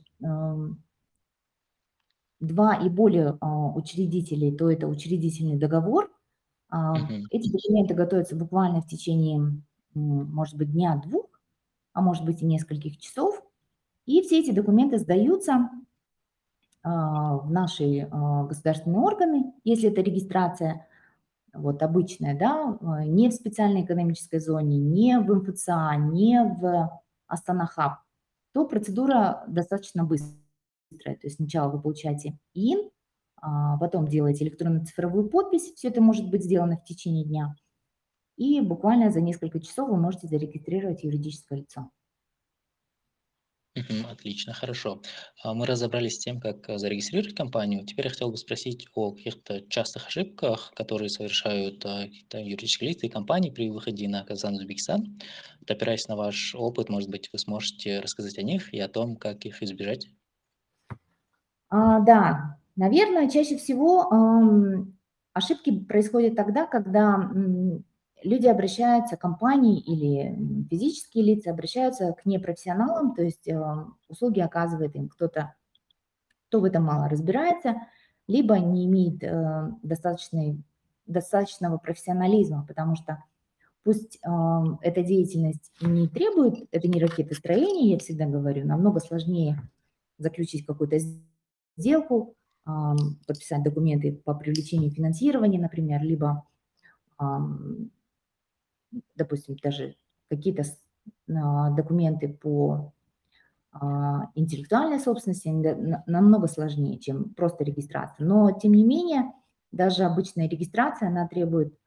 два 2.41 2.75
и 2.75 2.89
более 2.89 3.37
а, 3.39 3.67
учредителей, 3.73 4.55
то 4.55 4.69
это 4.69 4.87
учредительный 4.87 5.57
договор. 5.57 6.11
Эти 6.69 7.51
документы 7.51 7.93
готовятся 7.93 8.35
буквально 8.35 8.81
в 8.81 8.87
течение, 8.87 9.61
может 9.93 10.57
быть, 10.57 10.71
дня-двух, 10.71 11.27
а 11.93 12.01
может 12.01 12.25
быть 12.25 12.41
и 12.41 12.45
нескольких 12.45 12.97
часов. 12.97 13.41
И 14.05 14.21
все 14.21 14.39
эти 14.39 14.51
документы 14.51 14.97
сдаются 14.97 15.69
а, 16.83 17.37
в 17.37 17.51
наши 17.51 18.07
а, 18.09 18.45
государственные 18.45 19.01
органы, 19.01 19.53
если 19.63 19.89
это 19.89 20.01
регистрация 20.01 20.87
вот 21.53 21.83
обычная, 21.83 22.37
да, 22.37 22.77
а, 22.81 23.05
не 23.05 23.29
в 23.29 23.33
специальной 23.33 23.83
экономической 23.83 24.39
зоне, 24.39 24.77
не 24.77 25.19
в 25.19 25.33
МФЦА, 25.33 25.95
не 25.97 26.43
в 26.43 26.89
Астанахаб, 27.27 27.99
то 28.53 28.65
процедура 28.65 29.43
достаточно 29.47 30.03
быстрая. 30.03 30.35
То 30.91 31.19
есть 31.23 31.37
сначала 31.37 31.71
вы 31.71 31.81
получаете 31.81 32.37
ИИН, 32.53 32.89
потом 33.79 34.07
делаете 34.07 34.43
электронно-цифровую 34.45 35.29
подпись, 35.29 35.73
все 35.75 35.87
это 35.87 36.01
может 36.01 36.29
быть 36.29 36.43
сделано 36.43 36.77
в 36.77 36.83
течение 36.83 37.25
дня, 37.25 37.55
и 38.37 38.59
буквально 38.59 39.11
за 39.11 39.21
несколько 39.21 39.59
часов 39.59 39.89
вы 39.89 39.97
можете 39.97 40.27
зарегистрировать 40.27 41.03
юридическое 41.03 41.59
лицо. 41.59 41.89
Отлично, 44.09 44.53
хорошо. 44.53 45.01
А, 45.43 45.53
Мы 45.53 45.65
разобрались 45.65 46.15
с 46.15 46.19
тем, 46.19 46.41
как 46.41 46.69
э, 46.69 46.77
зарегистрировать 46.77 47.35
компанию. 47.35 47.85
Теперь 47.85 48.05
я 48.05 48.11
хотел 48.11 48.29
бы 48.29 48.35
спросить 48.37 48.85
о 48.95 49.13
каких-то 49.13 49.61
частых 49.69 50.07
ошибках, 50.07 50.71
которые 50.75 51.09
совершают 51.09 51.85
а, 51.85 52.03
какие-то 52.03 52.39
юридические 52.39 52.89
лица 52.89 53.05
и 53.05 53.09
компании 53.09 53.49
при 53.49 53.69
выходе 53.69 54.09
на 54.09 54.25
Казахстан, 54.25 54.55
Узбекистан. 54.55 55.19
Вот 55.59 55.71
опираясь 55.71 56.07
на 56.09 56.17
ваш 56.17 56.53
опыт, 56.53 56.89
может 56.89 57.09
быть, 57.09 57.29
вы 57.31 57.39
сможете 57.39 58.01
рассказать 58.01 58.37
о 58.37 58.43
них 58.43 58.73
и 58.73 58.79
о 58.79 58.89
том, 58.89 59.15
как 59.15 59.45
их 59.45 59.63
избежать? 59.63 60.07
А, 61.69 61.99
да, 62.01 62.57
наверное, 62.75 63.29
чаще 63.29 63.57
всего 63.57 64.11
ам, 64.11 64.97
ошибки 65.33 65.79
происходят 65.79 66.35
тогда, 66.35 66.65
когда 66.67 67.31
люди 68.23 68.47
обращаются, 68.47 69.17
компании 69.17 69.79
или 69.79 70.67
физические 70.69 71.23
лица 71.23 71.51
обращаются 71.51 72.13
к 72.13 72.25
непрофессионалам, 72.25 73.13
то 73.13 73.23
есть 73.23 73.47
э, 73.47 73.59
услуги 74.07 74.39
оказывает 74.39 74.95
им 74.95 75.09
кто-то, 75.09 75.55
кто 76.47 76.59
в 76.59 76.65
этом 76.65 76.83
мало 76.83 77.09
разбирается, 77.09 77.75
либо 78.27 78.57
не 78.59 78.85
имеет 78.85 79.23
э, 79.23 79.71
достаточной, 79.83 80.61
достаточного 81.05 81.77
профессионализма, 81.77 82.65
потому 82.67 82.95
что 82.95 83.23
пусть 83.83 84.17
э, 84.17 84.29
эта 84.81 85.03
деятельность 85.03 85.71
не 85.81 86.07
требует, 86.07 86.67
это 86.71 86.87
не 86.87 86.99
ракетостроение, 87.01 87.91
я 87.91 87.99
всегда 87.99 88.25
говорю, 88.25 88.65
намного 88.65 88.99
сложнее 88.99 89.59
заключить 90.17 90.65
какую-то 90.65 90.97
сделку, 91.77 92.35
подписать 93.25 93.63
документы 93.63 94.11
по 94.11 94.35
привлечению 94.35 94.91
финансирования, 94.91 95.59
например, 95.59 96.03
либо 96.03 96.43
допустим, 99.15 99.55
даже 99.61 99.95
какие-то 100.29 100.63
а, 101.29 101.69
документы 101.71 102.29
по 102.29 102.93
а, 103.71 104.29
интеллектуальной 104.35 104.99
собственности 104.99 105.47
намного 106.07 106.47
сложнее, 106.47 106.99
чем 106.99 107.33
просто 107.33 107.63
регистрация. 107.63 108.25
Но, 108.25 108.51
тем 108.51 108.73
не 108.73 108.83
менее, 108.83 109.31
даже 109.71 110.03
обычная 110.03 110.49
регистрация, 110.49 111.09
она 111.09 111.27
требует 111.27 111.77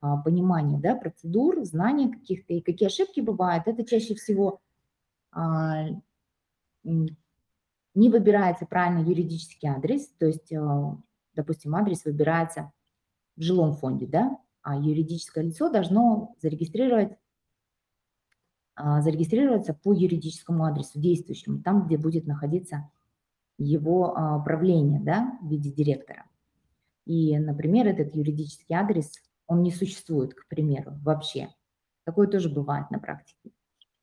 а, 0.00 0.16
понимания 0.18 0.78
да, 0.78 0.94
процедур, 0.96 1.64
знания 1.64 2.10
каких-то. 2.10 2.52
И 2.54 2.60
какие 2.60 2.88
ошибки 2.88 3.20
бывают, 3.20 3.66
это 3.66 3.84
чаще 3.84 4.14
всего 4.14 4.60
не 6.82 7.12
выбирается 7.94 8.66
правильно 8.66 9.06
юридический 9.06 9.68
адрес, 9.68 10.08
то 10.18 10.26
есть, 10.26 10.52
допустим, 11.34 11.76
адрес 11.76 12.04
выбирается 12.04 12.72
в 13.36 13.42
жилом 13.42 13.74
фонде, 13.74 14.06
да, 14.06 14.38
юридическое 14.66 15.44
лицо 15.44 15.70
должно 15.70 16.34
зарегистрировать, 16.40 17.16
а, 18.74 19.02
зарегистрироваться 19.02 19.74
по 19.74 19.92
юридическому 19.92 20.64
адресу 20.64 21.00
действующему, 21.00 21.62
там, 21.62 21.86
где 21.86 21.98
будет 21.98 22.26
находиться 22.26 22.90
его 23.58 24.16
а, 24.16 24.38
правление 24.40 25.00
да, 25.00 25.38
в 25.42 25.48
виде 25.48 25.70
директора. 25.70 26.24
И, 27.06 27.38
например, 27.38 27.86
этот 27.86 28.14
юридический 28.14 28.74
адрес, 28.74 29.12
он 29.46 29.62
не 29.62 29.70
существует, 29.70 30.34
к 30.34 30.46
примеру, 30.48 30.92
вообще. 31.02 31.48
Такое 32.04 32.28
тоже 32.28 32.48
бывает 32.48 32.90
на 32.90 32.98
практике. 32.98 33.52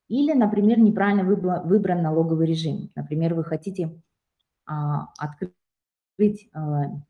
Или, 0.07 0.33
например, 0.33 0.79
неправильно 0.79 1.23
выбран 1.23 2.01
налоговый 2.01 2.47
режим. 2.47 2.91
Например, 2.95 3.33
вы 3.33 3.43
хотите 3.43 4.01
а, 4.65 5.07
открыть 5.17 6.49
а, 6.53 6.83
а, 6.83 7.01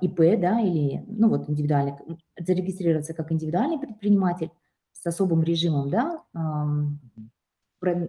ИП, 0.00 0.40
да, 0.40 0.60
или, 0.60 1.04
ну 1.06 1.28
вот, 1.28 1.48
индивидуальный, 1.48 1.94
зарегистрироваться 2.38 3.14
как 3.14 3.32
индивидуальный 3.32 3.78
предприниматель 3.78 4.50
с 4.92 5.06
особым 5.06 5.42
режимом, 5.42 5.90
да, 5.90 6.22
про, 7.80 8.08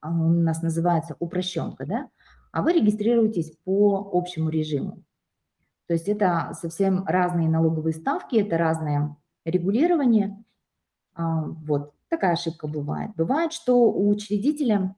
а, 0.00 0.10
у 0.10 0.30
нас 0.30 0.62
называется 0.62 1.16
упрощенка, 1.18 1.86
да, 1.86 2.08
а 2.52 2.62
вы 2.62 2.72
регистрируетесь 2.72 3.56
по 3.64 4.10
общему 4.12 4.50
режиму. 4.50 5.02
То 5.86 5.94
есть 5.94 6.08
это 6.08 6.52
совсем 6.60 7.04
разные 7.06 7.48
налоговые 7.48 7.94
ставки, 7.94 8.36
это 8.36 8.58
разное 8.58 9.16
регулирование. 9.44 10.42
А, 11.14 11.42
вот 11.42 11.94
такая 12.08 12.32
ошибка 12.32 12.66
бывает. 12.66 13.12
Бывает, 13.16 13.52
что 13.52 13.76
у 13.76 14.08
учредителя 14.08 14.94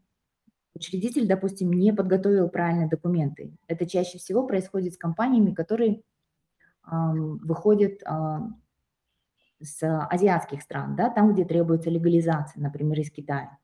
учредитель, 0.79 1.27
допустим, 1.27 1.73
не 1.73 1.93
подготовил 1.93 2.49
правильные 2.49 2.89
документы. 2.89 3.57
Это 3.67 3.87
чаще 3.87 4.19
всего 4.19 4.47
происходит 4.47 4.95
с 4.95 4.99
компаниями, 4.99 5.53
которые 5.53 6.03
выходят 6.91 8.01
а, 8.07 8.49
с 9.61 10.07
азиатских 10.07 10.63
стран, 10.63 10.97
да, 10.97 11.11
там, 11.11 11.33
где 11.33 11.45
требуется 11.45 11.91
легализация, 11.91 12.63
например, 12.63 12.99
из 13.01 13.11
Китая. 13.11 13.59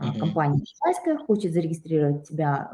Mm-hmm. 0.00 0.18
Компания 0.18 0.60
китайская 0.60 1.18
хочет 1.18 1.52
зарегистрировать 1.52 2.26
себя, 2.26 2.70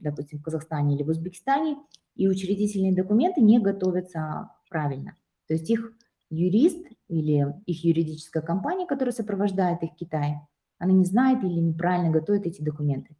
допустим, 0.00 0.38
в 0.38 0.42
Казахстане 0.42 0.94
или 0.94 1.02
в 1.02 1.08
Узбекистане, 1.08 1.78
и 2.14 2.28
учредительные 2.28 2.94
документы 2.94 3.40
не 3.40 3.58
готовятся 3.58 4.50
правильно. 4.68 5.14
То 5.46 5.54
есть 5.54 5.68
их 5.70 5.92
юрист 6.30 6.86
или 7.08 7.46
их 7.64 7.84
юридическая 7.84 8.42
компания, 8.42 8.86
которая 8.86 9.14
сопровождает 9.14 9.82
их 9.82 9.92
в 9.92 9.96
Китае, 9.96 10.46
она 10.78 10.92
не 10.92 11.04
знает 11.04 11.42
или 11.42 11.60
неправильно 11.60 12.10
готовит 12.10 12.46
эти 12.46 12.62
документы. 12.62 13.16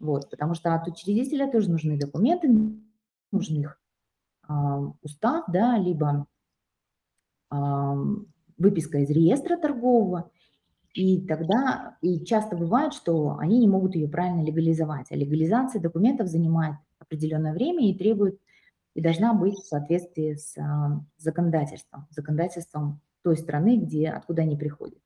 Вот, 0.00 0.28
потому 0.30 0.54
что 0.54 0.74
от 0.74 0.86
учредителя 0.88 1.50
тоже 1.50 1.70
нужны 1.70 1.98
документы, 1.98 2.48
нужен 3.32 3.60
их 3.60 3.80
э, 4.48 4.52
устав, 5.02 5.44
да, 5.48 5.78
либо 5.78 6.26
э, 7.50 7.56
выписка 8.58 8.98
из 8.98 9.10
реестра 9.10 9.56
торгового, 9.56 10.30
и 10.94 11.26
тогда, 11.26 11.96
и 12.02 12.24
часто 12.24 12.56
бывает, 12.56 12.92
что 12.92 13.36
они 13.38 13.58
не 13.58 13.68
могут 13.68 13.96
ее 13.96 14.08
правильно 14.08 14.44
легализовать, 14.44 15.10
а 15.10 15.16
легализация 15.16 15.80
документов 15.80 16.28
занимает 16.28 16.76
определенное 16.98 17.52
время 17.52 17.88
и 17.88 17.98
требует, 17.98 18.38
и 18.94 19.00
должна 19.00 19.34
быть 19.34 19.54
в 19.54 19.66
соответствии 19.66 20.34
с 20.34 20.56
э, 20.56 20.62
законодательством, 21.16 22.06
законодательством 22.10 23.00
той 23.22 23.36
страны, 23.36 23.78
где, 23.78 24.10
откуда 24.10 24.42
они 24.42 24.56
приходят. 24.56 24.98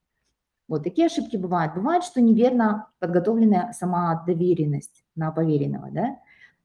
Вот 0.69 0.83
такие 0.83 1.07
ошибки 1.07 1.35
бывают. 1.35 1.73
Бывает, 1.73 2.03
что 2.03 2.21
неверно 2.21 2.87
подготовлена 2.99 3.73
сама 3.73 4.23
доверенность 4.25 5.03
на 5.15 5.31
поверенного, 5.31 5.89
да, 5.91 6.19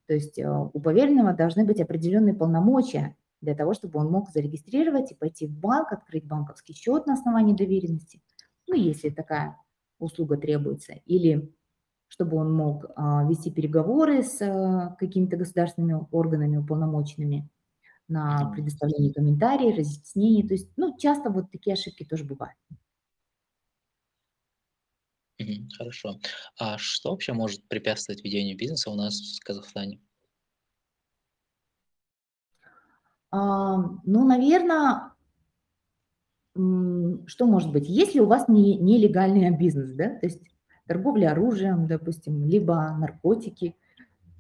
то 0.07 0.15
есть 0.15 0.39
э, 0.39 0.47
у 0.47 0.79
поверенного 0.79 1.33
должны 1.33 1.65
быть 1.65 1.81
определенные 1.81 2.35
полномочия 2.35 3.17
для 3.41 3.55
того, 3.55 3.73
чтобы 3.73 3.99
он 3.99 4.11
мог 4.11 4.31
зарегистрировать 4.31 5.13
и 5.13 5.15
пойти 5.15 5.47
в 5.47 5.59
банк, 5.59 5.91
открыть 5.91 6.27
банковский 6.27 6.75
счет 6.75 7.07
на 7.07 7.15
основании 7.15 7.55
доверенности, 7.55 8.21
ну, 8.67 8.75
если 8.75 9.09
такая 9.09 9.57
услуга 9.99 10.37
требуется, 10.37 10.93
или 11.07 11.51
чтобы 12.09 12.37
он 12.37 12.53
мог 12.53 12.85
а, 12.95 13.25
вести 13.25 13.51
переговоры 13.51 14.23
с 14.23 14.41
а, 14.41 14.95
какими-то 15.01 15.37
государственными 15.37 16.07
органами 16.11 16.59
уполномоченными 16.59 17.49
на 18.07 18.51
предоставление 18.51 19.13
комментариев, 19.13 19.79
разъяснений. 19.79 20.47
То 20.47 20.55
есть, 20.55 20.71
ну, 20.77 20.97
часто 20.99 21.31
вот 21.31 21.51
такие 21.51 21.73
ошибки 21.73 22.05
тоже 22.05 22.25
бывают. 22.25 22.57
Хорошо. 25.79 26.19
А 26.59 26.79
что 26.79 27.11
вообще 27.11 27.33
может 27.33 27.67
препятствовать 27.69 28.23
ведению 28.25 28.57
бизнеса 28.57 28.91
у 28.91 28.95
нас 28.95 29.39
в 29.41 29.45
Казахстане? 29.45 30.01
А, 33.31 33.77
ну, 34.05 34.25
наверно 34.25 35.15
м, 36.57 37.27
что 37.27 37.47
может 37.47 37.73
быть? 37.73 37.89
Если 37.89 38.21
у 38.21 38.27
вас 38.27 38.49
не 38.49 38.77
нелегальный 38.77 39.51
бизнес, 39.57 39.93
да, 39.93 40.11
то 40.11 40.27
есть 40.27 40.43
торговля 40.87 41.33
оружием, 41.33 41.87
допустим, 41.87 42.47
либо 42.47 42.97
наркотики, 42.99 43.75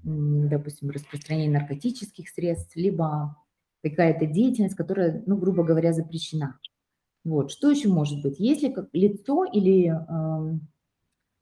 допустим, 0.05 0.91
распространение 0.91 1.59
наркотических 1.59 2.29
средств, 2.29 2.77
либо 2.77 3.37
какая-то 3.83 4.27
деятельность, 4.27 4.77
которая, 4.77 5.23
ну, 5.27 5.37
грубо 5.37 5.65
говоря, 5.65 5.93
запрещена. 5.93 6.59
Вот. 7.25 7.51
Что 7.51 7.71
еще 7.71 7.89
может 7.89 8.23
быть? 8.23 8.39
Если 8.39 8.71
как 8.71 8.89
лицо 8.93 9.45
или, 9.45 9.87
ам, 9.89 10.61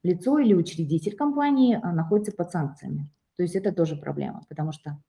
лицо 0.03 0.39
или 0.39 0.55
учредитель 0.55 1.17
компании, 1.17 1.79
а, 1.83 1.93
находится 1.93 2.33
под 2.33 2.51
санкциями, 2.51 3.09
то 3.37 3.43
есть 3.43 3.55
это 3.55 3.73
тоже 3.73 3.97
проблема, 3.97 4.45
потому 4.49 4.73
что, 4.73 5.01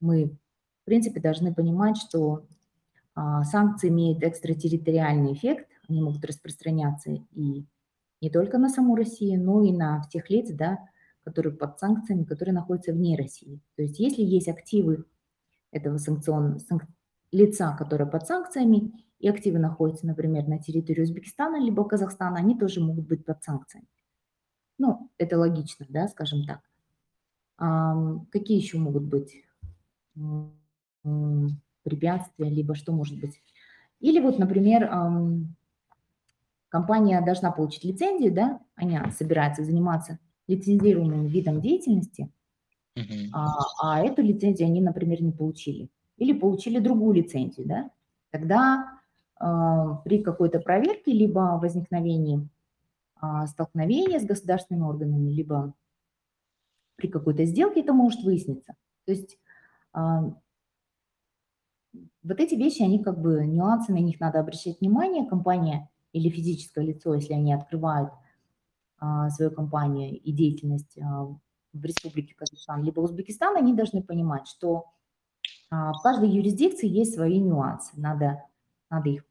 мы, 0.00 0.26
в 0.26 0.84
принципе, 0.84 1.20
должны 1.20 1.54
понимать, 1.54 1.96
что, 1.96 2.46
а, 3.14 3.44
санкции 3.44 3.88
имеют 3.88 4.22
экстратерриториальный 4.22 5.32
эффект, 5.32 5.68
они 5.88 6.02
могут 6.02 6.24
распространяться 6.24 7.10
и 7.10 7.64
не 8.20 8.30
только 8.30 8.58
на 8.58 8.68
саму 8.68 8.96
Россию, 8.96 9.42
но 9.42 9.62
и 9.62 9.70
на 9.70 10.02
всех 10.02 10.30
лиц, 10.30 10.48
да, 10.50 10.78
которые 11.24 11.54
под 11.54 11.78
санкциями, 11.78 12.24
которые 12.24 12.54
находятся 12.54 12.92
вне 12.92 13.16
России. 13.16 13.60
То 13.76 13.82
есть 13.82 13.98
если 13.98 14.22
есть 14.22 14.48
активы 14.48 15.04
этого 15.72 15.98
санкцион 15.98 16.58
санк 16.60 16.84
лица, 17.32 17.76
которое 17.76 18.06
под 18.06 18.26
санкциями, 18.26 18.92
и 19.24 19.28
активы 19.28 19.58
находятся, 19.58 20.06
например, 20.06 20.46
на 20.46 20.58
территории 20.58 21.00
Узбекистана 21.00 21.58
либо 21.58 21.82
Казахстана, 21.84 22.36
они 22.36 22.58
тоже 22.58 22.80
могут 22.80 23.06
быть 23.06 23.24
под 23.24 23.42
санкциями. 23.42 23.86
Ну, 24.76 25.08
это 25.16 25.38
логично, 25.38 25.86
да, 25.88 26.08
скажем 26.08 26.44
так. 26.44 26.60
Ам, 27.56 28.26
какие 28.30 28.58
еще 28.58 28.76
могут 28.76 29.04
быть 29.04 29.42
препятствия, 31.84 32.50
либо 32.50 32.74
что 32.74 32.92
может 32.92 33.18
быть? 33.18 33.40
Или 34.00 34.20
вот, 34.20 34.38
например, 34.38 34.90
компания 36.68 37.18
должна 37.22 37.50
получить 37.50 37.84
лицензию, 37.84 38.30
да, 38.30 38.60
она 38.76 39.10
собирается 39.10 39.64
заниматься 39.64 40.18
лицензируемым 40.48 41.28
видом 41.28 41.62
деятельности, 41.62 42.30
а, 43.32 43.56
а 43.80 44.00
эту 44.04 44.20
лицензию 44.20 44.68
они, 44.68 44.82
например, 44.82 45.22
не 45.22 45.32
получили. 45.32 45.88
Или 46.18 46.38
получили 46.38 46.78
другую 46.78 47.14
лицензию, 47.14 47.66
да, 47.66 47.90
тогда 48.30 48.90
а, 48.90 49.03
при 49.36 50.22
какой-то 50.22 50.60
проверке, 50.60 51.12
либо 51.12 51.58
возникновении 51.60 52.48
а, 53.16 53.46
столкновения 53.46 54.18
с 54.20 54.24
государственными 54.24 54.84
органами, 54.84 55.30
либо 55.30 55.74
при 56.96 57.08
какой-то 57.08 57.44
сделке 57.44 57.80
это 57.80 57.92
может 57.92 58.22
выясниться. 58.22 58.74
То 59.06 59.12
есть 59.12 59.38
а, 59.92 60.34
вот 62.22 62.40
эти 62.40 62.54
вещи, 62.54 62.82
они 62.82 63.02
как 63.02 63.20
бы 63.20 63.46
нюансы, 63.46 63.92
на 63.92 63.98
них 63.98 64.20
надо 64.20 64.40
обращать 64.40 64.80
внимание. 64.80 65.28
Компания 65.28 65.90
или 66.12 66.28
физическое 66.28 66.84
лицо, 66.84 67.14
если 67.14 67.32
они 67.34 67.52
открывают 67.52 68.12
а, 68.98 69.30
свою 69.30 69.50
компанию 69.50 70.18
и 70.18 70.32
деятельность 70.32 70.98
а, 70.98 71.26
в 71.72 71.84
Республике 71.84 72.34
Казахстан, 72.34 72.82
либо 72.82 73.00
Узбекистан, 73.00 73.56
они 73.56 73.74
должны 73.74 74.02
понимать, 74.02 74.46
что 74.46 74.86
а, 75.70 75.92
в 75.92 76.02
каждой 76.02 76.30
юрисдикции 76.30 76.88
есть 76.88 77.14
свои 77.14 77.40
нюансы. 77.40 77.92
Надо, 77.98 78.44
надо 78.94 79.10
их 79.10 79.24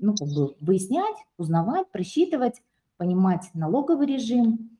ну, 0.00 0.14
как 0.14 0.28
бы 0.28 0.54
выяснять, 0.60 1.16
узнавать, 1.36 1.90
просчитывать, 1.90 2.62
понимать 2.96 3.50
налоговый 3.54 4.06
режим, 4.06 4.70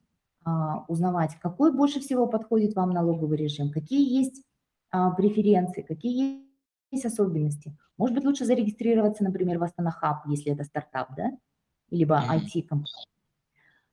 а, 0.44 0.84
узнавать, 0.88 1.36
какой 1.40 1.72
больше 1.72 2.00
всего 2.00 2.26
подходит 2.26 2.74
вам 2.74 2.90
налоговый 2.90 3.36
режим, 3.36 3.70
какие 3.70 4.18
есть 4.18 4.42
а, 4.90 5.10
преференции, 5.10 5.82
какие 5.82 6.44
есть 6.90 7.04
особенности. 7.04 7.76
Может 7.96 8.14
быть, 8.14 8.24
лучше 8.24 8.44
зарегистрироваться, 8.44 9.24
например, 9.24 9.58
в 9.58 9.64
Астана 9.64 9.90
Хаб, 9.90 10.26
если 10.26 10.52
это 10.52 10.64
стартап, 10.64 11.14
да, 11.16 11.30
либо. 11.90 12.22
IT-компания. 12.30 13.06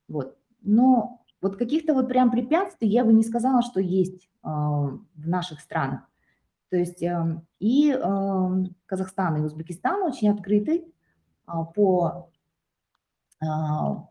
Вот. 0.07 0.37
Но 0.61 1.25
вот 1.41 1.57
каких-то 1.57 1.93
вот 1.93 2.07
прям 2.07 2.31
препятствий 2.31 2.87
я 2.87 3.03
бы 3.03 3.13
не 3.13 3.23
сказала, 3.23 3.61
что 3.61 3.79
есть 3.79 4.29
а, 4.43 4.87
в 5.15 5.27
наших 5.27 5.59
странах. 5.59 6.07
То 6.75 6.79
есть 6.79 7.01
а, 7.03 7.41
и 7.59 7.89
а, 7.89 8.51
Казахстан, 8.85 9.37
и 9.37 9.45
Узбекистан 9.45 10.03
очень 10.03 10.29
открыты 10.29 10.83
а, 11.45 11.63
по, 11.63 12.29
а, 13.41 14.09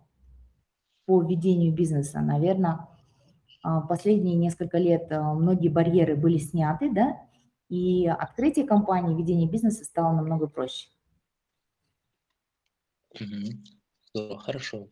по 1.05 1.23
ведению 1.23 1.75
бизнеса. 1.75 2.23
Наверное, 2.23 2.89
последние 3.63 4.35
несколько 4.37 4.79
лет 4.79 5.13
а, 5.13 5.35
многие 5.35 5.69
барьеры 5.69 6.17
были 6.17 6.39
сняты, 6.39 6.91
да, 6.91 7.21
и 7.69 8.07
открытие 8.07 8.67
компании, 8.67 9.15
ведение 9.15 9.47
бизнеса 9.47 9.85
стало 9.85 10.17
намного 10.17 10.47
проще. 10.47 10.89
Здорово, 14.17 14.39
хорошо. 14.39 14.91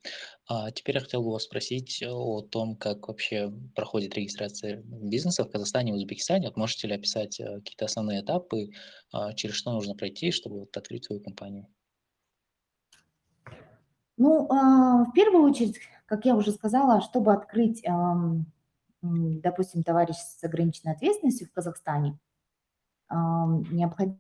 А 0.48 0.72
теперь 0.72 0.96
я 0.96 1.00
хотел 1.00 1.22
бы 1.22 1.30
вас 1.30 1.44
спросить 1.44 2.02
о 2.04 2.42
том, 2.42 2.74
как 2.74 3.06
вообще 3.06 3.52
проходит 3.76 4.16
регистрация 4.16 4.82
бизнеса 4.85 5.44
в 5.44 5.50
Казахстане 5.50 5.92
и 5.92 5.94
Узбекистане. 5.94 6.48
Вот 6.48 6.56
можете 6.56 6.88
ли 6.88 6.94
описать 6.94 7.38
э, 7.38 7.58
какие-то 7.58 7.85
основные 7.85 8.22
этапы, 8.22 8.70
а, 9.12 9.32
через 9.35 9.54
что 9.54 9.70
нужно 9.70 9.94
пройти, 9.94 10.32
чтобы 10.32 10.58
вот 10.61 10.76
открыть 10.76 11.04
свою 11.04 11.22
компанию? 11.22 11.68
Ну, 14.16 14.48
а, 14.50 15.04
в 15.04 15.12
первую 15.12 15.48
очередь, 15.48 15.78
как 16.06 16.24
я 16.24 16.35
уже 16.35 16.50
сказала, 16.50 17.00
чтобы 17.00 17.32
открыть, 17.32 17.85
допустим, 19.02 19.85
товарищ 19.85 20.16
с 20.16 20.42
ограниченной 20.42 20.94
ответственностью 20.94 21.46
в 21.46 21.52
Казахстане, 21.52 22.18
необходимо, 23.08 24.18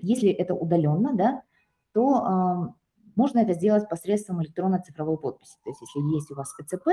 если 0.00 0.30
это 0.30 0.54
удаленно, 0.54 1.16
да, 1.16 1.42
то 1.92 2.76
можно 3.18 3.40
это 3.40 3.52
сделать 3.54 3.88
посредством 3.88 4.42
электронно-цифровой 4.42 5.18
подписи. 5.18 5.56
То 5.64 5.70
есть 5.70 5.82
если 5.82 6.00
есть 6.14 6.30
у 6.30 6.36
вас 6.36 6.54
ПЦП, 6.54 6.88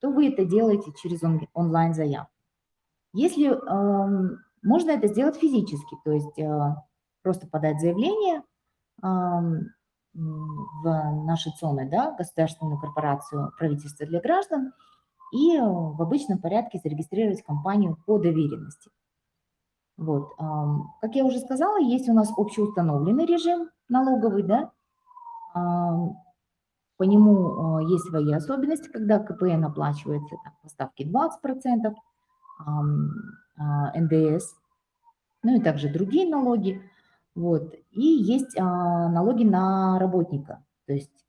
то 0.00 0.10
вы 0.10 0.28
это 0.28 0.44
делаете 0.44 0.92
через 1.02 1.22
он- 1.24 1.48
онлайн-заявку. 1.54 2.30
Если 3.14 3.46
ам, 3.68 4.38
можно 4.62 4.90
это 4.92 5.08
сделать 5.08 5.36
физически, 5.36 5.96
то 6.04 6.12
есть 6.12 6.38
а, 6.40 6.84
просто 7.22 7.46
подать 7.48 7.80
заявление 7.80 8.42
м, 9.02 9.66
в 10.14 10.84
наши 11.24 11.50
ЦОНы, 11.58 11.88
да, 11.90 12.12
государственную 12.12 12.78
корпорацию 12.78 13.52
правительства 13.58 14.06
для 14.06 14.20
граждан, 14.20 14.72
и 15.32 15.56
э, 15.56 15.62
в 15.62 16.02
обычном 16.02 16.38
порядке 16.38 16.78
зарегистрировать 16.84 17.42
компанию 17.42 17.96
по 18.06 18.18
доверенности. 18.18 18.90
Вот. 19.96 20.32
ам, 20.38 20.92
Как 21.00 21.14
я 21.14 21.24
уже 21.24 21.38
сказала, 21.40 21.78
есть 21.80 22.08
у 22.08 22.12
нас 22.12 22.30
общеустановленный 22.36 23.24
режим 23.26 23.70
налоговый, 23.88 24.42
да, 24.42 24.72
по 27.02 27.04
нему 27.04 27.80
э, 27.80 27.90
есть 27.90 28.04
свои 28.04 28.32
особенности, 28.32 28.88
когда 28.88 29.18
КПН 29.18 29.64
оплачивается 29.64 30.36
там, 30.44 30.54
по 30.62 30.68
ставке 30.68 31.04
20%, 31.04 31.92
ам, 32.60 33.10
а, 33.58 33.98
НДС, 33.98 34.54
ну 35.42 35.56
и 35.56 35.60
также 35.60 35.88
другие 35.88 36.28
налоги. 36.28 36.80
Вот. 37.34 37.74
И 37.90 38.02
есть 38.02 38.56
а, 38.56 39.08
налоги 39.08 39.42
на 39.42 39.98
работника. 39.98 40.64
То 40.86 40.92
есть 40.92 41.26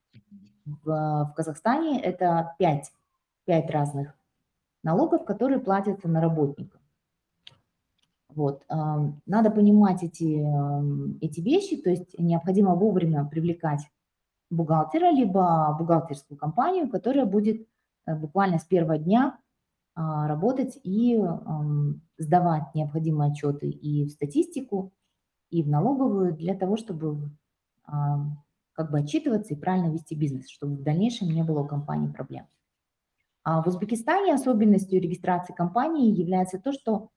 в, 0.65 0.85
в 0.85 1.33
Казахстане 1.35 1.99
это 1.99 2.53
5, 2.59 2.91
5 3.45 3.71
разных 3.71 4.13
налогов, 4.83 5.25
которые 5.25 5.59
платятся 5.59 6.07
на 6.07 6.21
работника. 6.21 6.77
Вот. 8.29 8.63
Надо 8.67 9.51
понимать 9.51 10.03
эти, 10.03 10.43
эти 11.23 11.39
вещи, 11.39 11.77
то 11.77 11.91
есть 11.91 12.17
необходимо 12.17 12.75
вовремя 12.75 13.25
привлекать 13.25 13.81
бухгалтера, 14.55 15.11
либо 15.11 15.75
бухгалтерскую 15.77 16.37
компанию, 16.37 16.89
которая 16.89 17.25
будет 17.25 17.67
э, 18.05 18.15
буквально 18.15 18.59
с 18.59 18.65
первого 18.65 18.97
дня 18.97 19.37
а, 19.95 20.27
работать 20.27 20.79
и 20.83 21.15
ам, 21.17 22.01
сдавать 22.17 22.73
необходимые 22.73 23.31
отчеты 23.31 23.69
и 23.69 24.05
в 24.05 24.11
статистику, 24.11 24.91
и 25.51 25.61
в 25.61 25.69
налоговую 25.69 26.33
для 26.33 26.55
того, 26.55 26.77
чтобы 26.77 27.29
ам, 27.85 28.43
как 28.73 28.89
бы 28.89 28.99
отчитываться 28.99 29.53
и 29.53 29.57
правильно 29.57 29.91
вести 29.91 30.15
бизнес, 30.15 30.49
чтобы 30.49 30.77
в 30.77 30.83
дальнейшем 30.83 31.29
не 31.29 31.43
было 31.43 31.59
у 31.59 31.67
компании 31.67 32.11
проблем. 32.11 32.47
А 33.43 33.61
в 33.61 33.67
Узбекистане 33.67 34.33
особенностью 34.33 34.99
регистрации 34.99 35.53
компании 35.53 36.11
является 36.11 36.59
то, 36.59 36.71
что 36.71 37.09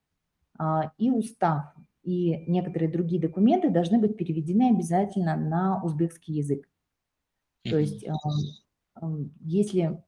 а, 0.59 0.92
и 0.99 1.11
устав, 1.11 1.75
и 2.03 2.44
некоторые 2.46 2.90
другие 2.90 3.20
документы 3.20 3.70
должны 3.70 3.99
быть 3.99 4.18
переведены 4.18 4.70
обязательно 4.70 5.35
на 5.37 5.83
узбекский 5.83 6.35
язык. 6.35 6.68
То 7.70 7.79
есть 7.79 8.05
ам, 8.94 9.31
если, 9.40 10.02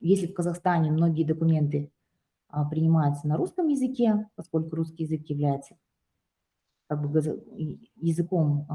если 0.00 0.26
в 0.26 0.34
Казахстане 0.34 0.90
многие 0.90 1.24
документы 1.24 1.90
а, 2.48 2.66
принимаются 2.66 3.26
на 3.26 3.36
русском 3.38 3.68
языке, 3.68 4.28
поскольку 4.36 4.76
русский 4.76 5.04
язык 5.04 5.22
является 5.28 5.76
как 6.86 7.10
бы 7.10 7.20
языком 7.96 8.66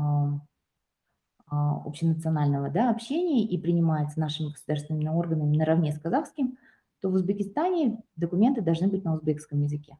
а, 1.49 1.77
общенационального 1.85 2.69
да, 2.69 2.89
общения 2.89 3.45
и 3.45 3.57
принимается 3.57 4.19
нашими 4.19 4.49
государственными 4.49 5.07
органами 5.07 5.55
наравне 5.55 5.93
с 5.93 5.99
казахским, 5.99 6.57
то 6.99 7.09
в 7.09 7.13
Узбекистане 7.13 8.01
документы 8.15 8.61
должны 8.61 8.87
быть 8.87 9.03
на 9.03 9.13
узбекском 9.13 9.61
языке. 9.61 9.97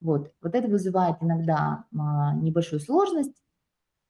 Вот, 0.00 0.32
вот 0.42 0.54
это 0.54 0.68
вызывает 0.68 1.16
иногда 1.20 1.84
а, 1.96 2.34
небольшую 2.34 2.80
сложность, 2.80 3.42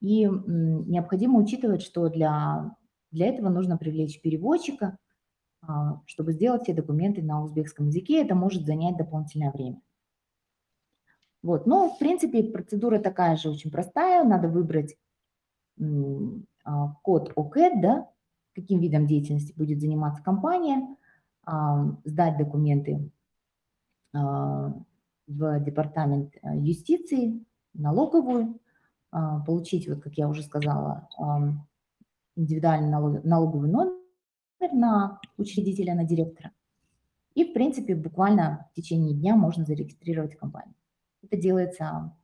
и 0.01 0.27
необходимо 0.27 1.39
учитывать, 1.41 1.83
что 1.83 2.09
для, 2.09 2.77
для 3.11 3.29
этого 3.29 3.49
нужно 3.49 3.77
привлечь 3.77 4.21
переводчика, 4.21 4.99
а, 5.61 6.01
чтобы 6.07 6.33
сделать 6.33 6.63
все 6.63 6.75
документы 6.75 7.23
на 7.23 7.43
узбекском 7.43 7.89
языке. 7.89 8.23
Это 8.23 8.35
может 8.35 8.65
занять 8.65 8.97
дополнительное 8.97 9.51
время. 9.51 9.81
Вот, 11.43 11.67
но 11.67 11.91
в 11.91 11.99
принципе 11.99 12.45
процедура 12.45 12.99
такая 12.99 13.37
же 13.37 13.51
очень 13.51 13.71
простая. 13.71 14.25
Надо 14.25 14.49
выбрать 14.49 14.97
а, 15.81 16.95
код 17.03 17.33
ОКЭД, 17.35 17.81
да, 17.81 18.11
каким 18.55 18.81
видом 18.81 19.07
деятельности 19.07 19.53
будет 19.57 19.81
заниматься 19.81 20.23
компания, 20.23 20.97
а, 21.45 21.97
сдать 22.05 22.37
документы 22.39 23.11
в 24.13 25.61
департамент 25.61 26.35
юстиции, 26.43 27.45
налоговую, 27.75 28.59
получить, 29.11 29.89
вот 29.89 30.03
как 30.03 30.15
я 30.15 30.29
уже 30.29 30.43
сказала, 30.43 31.09
индивидуальный 32.37 32.91
налоговый 33.25 33.71
номер 33.71 33.93
на 34.73 35.21
учредителя, 35.37 35.95
на 35.95 36.05
директора. 36.05 36.53
И, 37.35 37.45
в 37.45 37.53
принципе, 37.53 37.95
буквально 37.95 38.69
в 38.71 38.75
течение 38.75 39.15
дня 39.15 39.37
можно 39.37 39.65
зарегистрировать 39.65 40.37
компанию. 40.37 40.75
Это 41.23 41.37
делается 41.37 42.15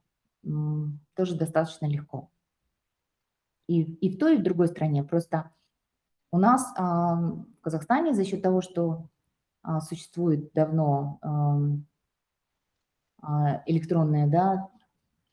тоже 1.14 1.36
достаточно 1.36 1.86
легко 1.86 2.30
и, 3.66 3.82
и 3.82 4.14
в 4.14 4.18
той, 4.18 4.36
и 4.36 4.38
в 4.38 4.42
другой 4.42 4.68
стране. 4.68 5.04
Просто 5.04 5.50
у 6.30 6.38
нас 6.38 6.72
а, 6.76 7.16
в 7.16 7.60
Казахстане 7.60 8.14
за 8.14 8.24
счет 8.24 8.42
того, 8.42 8.60
что 8.60 9.08
а, 9.62 9.80
существует 9.80 10.52
давно 10.52 11.18
а, 13.22 13.62
электронное 13.66 14.26
да, 14.26 14.68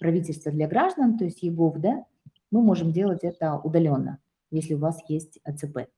правительство 0.01 0.51
для 0.51 0.67
граждан, 0.67 1.15
то 1.15 1.25
есть 1.25 1.43
ЕГОВ, 1.43 1.77
да, 1.77 2.05
мы 2.49 2.63
можем 2.63 2.91
делать 2.91 3.23
это 3.23 3.59
удаленно, 3.59 4.17
если 4.49 4.73
у 4.73 4.79
вас 4.79 4.99
есть 5.07 5.39
АЦП. 5.43 5.91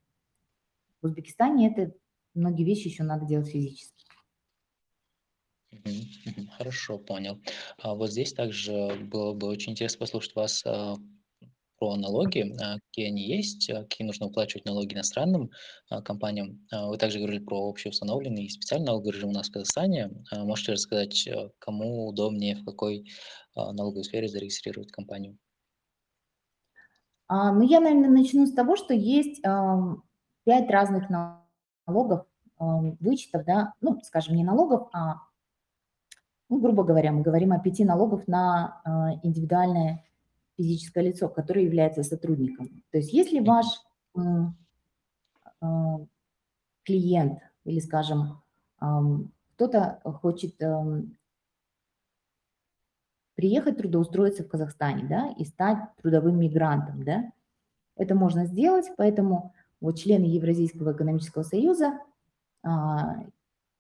В 1.02 1.06
Узбекистане 1.06 1.72
это 1.72 1.96
многие 2.34 2.66
вещи 2.66 2.90
еще 2.90 3.04
надо 3.04 3.26
делать 3.26 3.48
физически. 3.48 4.06
Хорошо, 6.58 7.00
понял. 7.00 7.42
А 7.78 7.96
вот 7.96 8.12
здесь 8.12 8.34
также 8.34 8.94
было 9.10 9.34
бы 9.34 9.48
очень 9.48 9.72
интересно 9.72 10.00
послушать 10.00 10.36
вас 10.36 10.64
а, 10.66 10.98
про 11.84 11.98
налоги, 11.98 12.56
а, 12.62 12.80
какие 12.80 13.08
они 13.08 13.24
есть, 13.24 13.70
а, 13.70 13.82
какие 13.82 14.08
нужно 14.08 14.28
уплачивать 14.28 14.66
налоги 14.66 14.94
иностранным 14.94 15.52
а, 15.90 16.02
компаниям. 16.02 16.66
Вы 16.72 16.98
также 16.98 17.20
говорили 17.20 17.44
про 17.44 17.70
общеустановленный 17.70 18.46
и 18.46 18.50
специальный 18.50 18.86
налоговый 18.86 19.12
режим 19.12 19.30
у 19.30 19.34
нас 19.34 19.50
в 19.50 19.52
Казахстане. 19.52 20.10
Можете 20.32 20.72
рассказать, 20.72 21.28
кому 21.60 22.08
удобнее, 22.08 22.56
в 22.56 22.64
какой 22.64 23.06
налоговой 23.56 24.06
сфере 24.06 24.30
зарегистрировать 24.30 24.92
компанию? 24.92 25.38
Ну, 27.30 27.62
я, 27.62 27.82
наверное, 27.82 28.10
начну 28.10 28.46
с 28.46 28.54
того, 28.54 28.78
что 28.78 28.94
есть 28.94 29.42
пять 29.42 30.70
разных 30.70 31.10
налогов, 31.86 32.26
вычетов, 32.60 33.44
да, 33.46 33.74
ну, 33.82 34.00
скажем, 34.04 34.36
не 34.36 34.44
налогов, 34.46 34.88
а, 34.94 35.16
ну, 36.48 36.62
грубо 36.62 36.84
говоря, 36.84 37.12
мы 37.12 37.24
говорим 37.24 37.52
о 37.52 37.60
пяти 37.60 37.84
налогов 37.84 38.28
на 38.28 39.20
индивидуальное 39.24 40.04
физическое 40.58 41.04
лицо, 41.04 41.30
которое 41.30 41.66
является 41.66 42.04
сотрудником. 42.04 42.84
То 42.92 42.98
есть 42.98 43.14
если 43.14 43.40
ваш 43.40 43.66
а, 44.16 46.00
клиент 46.84 47.40
или, 47.64 47.80
скажем, 47.80 48.42
кто-то 49.56 50.02
хочет 50.22 50.56
приехать 53.36 53.78
трудоустроиться 53.78 54.44
в 54.44 54.50
Казахстане, 54.50 55.08
да, 55.08 55.34
и 55.38 55.46
стать 55.46 55.80
трудовым 56.02 56.40
мигрантом, 56.40 57.04
да, 57.04 57.32
это 57.96 58.16
можно 58.16 58.46
сделать, 58.46 58.92
поэтому 58.98 59.54
вот 59.80 60.00
члены 60.00 60.26
Евразийского 60.26 60.94
экономического 60.94 61.44
союза, 61.44 62.00
а, 62.64 63.24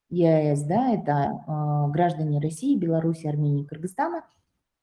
ЕАЭС, 0.09 0.63
да, 0.63 0.93
это 0.93 1.43
а, 1.47 1.87
граждане 1.89 2.39
России, 2.39 2.77
Беларуси, 2.77 3.27
Армении, 3.27 3.65
Кыргызстана– 3.65 4.23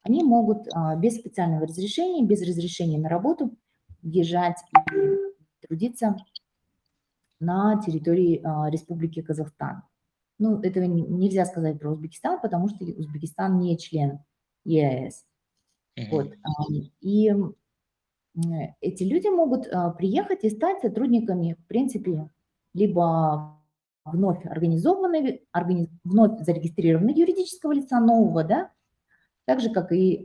они 0.03 0.23
могут 0.25 0.67
а, 0.73 0.97
без 0.97 1.17
специального 1.17 1.67
разрешения, 1.67 2.25
без 2.25 2.43
разрешения 2.43 2.99
на 2.99 3.09
работу 3.09 3.57
въезжать 4.03 4.59
и 4.75 5.67
трудиться 5.67 6.17
на 7.39 7.81
территории 7.83 8.41
а, 8.43 8.71
Республики 8.71 9.23
Казахстан. 9.23 9.83
Ну, 10.39 10.61
этого 10.61 10.85
нельзя 10.85 11.45
сказать 11.45 11.79
про 11.79 11.91
Узбекистан, 11.91 12.41
потому 12.41 12.69
что 12.69 12.85
Узбекистан 12.85 13.59
не 13.59 13.77
член 13.77 14.21
ЕАЭС. 14.65 15.27
Mm-hmm. 15.99 16.11
Вот. 16.11 16.33
И 17.01 17.31
эти 18.81 19.03
люди 19.03 19.29
могут 19.29 19.67
а, 19.67 19.91
приехать 19.91 20.45
и 20.45 20.51
стать 20.51 20.81
сотрудниками, 20.81 21.57
в 21.59 21.67
принципе, 21.67 22.31
либо 22.73 23.61
вновь 24.05 24.45
организованного, 24.47 25.39
органи, 25.53 25.91
вновь 26.05 26.41
зарегистрированного 26.41 27.19
юридического 27.19 27.73
лица 27.73 28.01
нового, 28.01 28.45
да, 28.45 28.71
так 29.51 29.59
же, 29.59 29.71
как 29.71 29.91
и 29.91 30.19
э, 30.19 30.21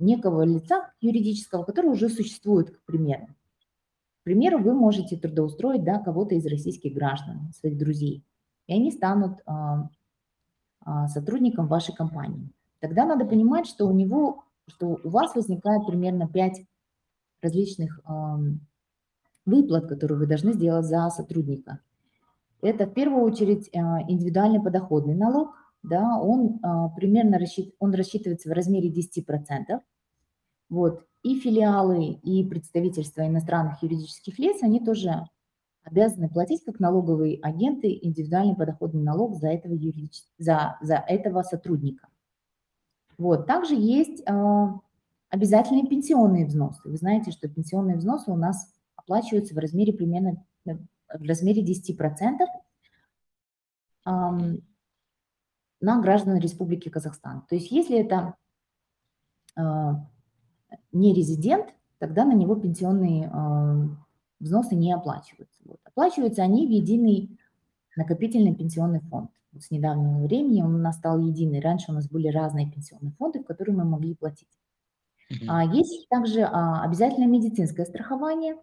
некого 0.00 0.42
лица 0.42 0.90
юридического, 1.00 1.62
который 1.62 1.86
уже 1.92 2.08
существует, 2.08 2.70
к 2.72 2.84
примеру. 2.84 3.28
К 3.28 4.24
примеру, 4.24 4.58
вы 4.58 4.74
можете 4.74 5.16
трудоустроить 5.16 5.84
да, 5.84 6.00
кого-то 6.00 6.34
из 6.34 6.44
российских 6.46 6.92
граждан, 6.92 7.52
своих 7.52 7.78
друзей, 7.78 8.24
и 8.66 8.74
они 8.74 8.90
станут 8.90 9.38
э, 9.38 9.52
э, 10.84 11.06
сотрудником 11.06 11.68
вашей 11.68 11.94
компании. 11.94 12.50
Тогда 12.80 13.06
надо 13.06 13.24
понимать, 13.24 13.68
что 13.68 13.86
у 13.86 13.92
него, 13.92 14.42
что 14.66 14.98
у 15.04 15.08
вас 15.08 15.36
возникает 15.36 15.86
примерно 15.86 16.26
5 16.26 16.62
различных 17.42 18.00
э, 18.00 18.12
выплат, 19.46 19.86
которые 19.86 20.18
вы 20.18 20.26
должны 20.26 20.54
сделать 20.54 20.86
за 20.86 21.08
сотрудника. 21.10 21.78
Это 22.62 22.86
в 22.86 22.94
первую 22.94 23.22
очередь 23.22 23.68
э, 23.68 23.78
индивидуальный 24.08 24.60
подоходный 24.60 25.14
налог, 25.14 25.54
да, 25.82 26.18
он 26.20 26.58
а, 26.62 26.88
примерно 26.90 27.38
рассчит, 27.38 27.74
он 27.78 27.94
рассчитывается 27.94 28.48
в 28.48 28.52
размере 28.52 28.90
10%. 28.90 29.80
Вот. 30.68 31.06
И 31.22 31.38
филиалы, 31.38 32.12
и 32.22 32.44
представительства 32.44 33.26
иностранных 33.26 33.82
юридических 33.82 34.38
лиц, 34.38 34.62
они 34.62 34.80
тоже 34.80 35.26
обязаны 35.82 36.28
платить 36.28 36.64
как 36.64 36.80
налоговые 36.80 37.38
агенты 37.40 37.98
индивидуальный 38.00 38.54
подоходный 38.54 39.02
налог 39.02 39.36
за 39.36 39.48
этого, 39.48 39.72
юридич... 39.72 40.22
за, 40.38 40.78
за 40.82 40.96
этого 40.96 41.42
сотрудника. 41.42 42.08
Вот. 43.18 43.46
Также 43.46 43.74
есть 43.74 44.22
э, 44.26 44.66
обязательные 45.28 45.86
пенсионные 45.86 46.46
взносы. 46.46 46.88
Вы 46.88 46.96
знаете, 46.96 47.30
что 47.30 47.48
пенсионные 47.48 47.96
взносы 47.96 48.30
у 48.30 48.36
нас 48.36 48.72
оплачиваются 48.96 49.54
в 49.54 49.58
размере 49.58 49.92
примерно 49.92 50.44
в 50.64 51.22
размере 51.22 51.64
10%. 51.64 52.38
Um, 54.06 54.62
на 55.80 56.00
граждан 56.00 56.38
Республики 56.38 56.88
Казахстан. 56.88 57.42
То 57.48 57.54
есть 57.54 57.70
если 57.70 57.98
это 57.98 58.34
э, 59.56 59.62
не 60.92 61.14
резидент, 61.14 61.68
тогда 61.98 62.24
на 62.24 62.32
него 62.32 62.54
пенсионные 62.54 63.30
э, 63.32 63.88
взносы 64.40 64.74
не 64.74 64.92
оплачиваются. 64.92 65.60
Вот. 65.64 65.78
Оплачиваются 65.84 66.42
они 66.42 66.66
в 66.66 66.70
единый 66.70 67.38
накопительный 67.96 68.54
пенсионный 68.54 69.00
фонд. 69.00 69.30
Вот 69.52 69.62
с 69.62 69.70
недавнего 69.70 70.24
времени 70.24 70.62
он 70.62 70.74
у 70.74 70.78
нас 70.78 70.96
стал 70.96 71.18
единый. 71.18 71.60
Раньше 71.60 71.90
у 71.90 71.94
нас 71.94 72.08
были 72.08 72.28
разные 72.28 72.70
пенсионные 72.70 73.12
фонды, 73.18 73.40
в 73.40 73.44
которые 73.44 73.76
мы 73.76 73.84
могли 73.84 74.14
платить. 74.14 74.48
Mm-hmm. 75.30 75.46
А, 75.48 75.64
есть 75.64 76.08
также 76.08 76.42
а, 76.42 76.82
обязательное 76.82 77.28
медицинское 77.28 77.84
страхование. 77.84 78.56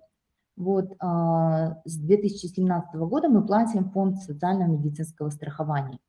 Вот, 0.55 0.95
а, 0.99 1.81
с 1.85 1.97
2017 1.97 2.95
года 2.95 3.29
мы 3.29 3.45
платим 3.45 3.91
фонд 3.91 4.17
социального 4.17 4.71
медицинского 4.71 5.29
страхования. 5.29 5.99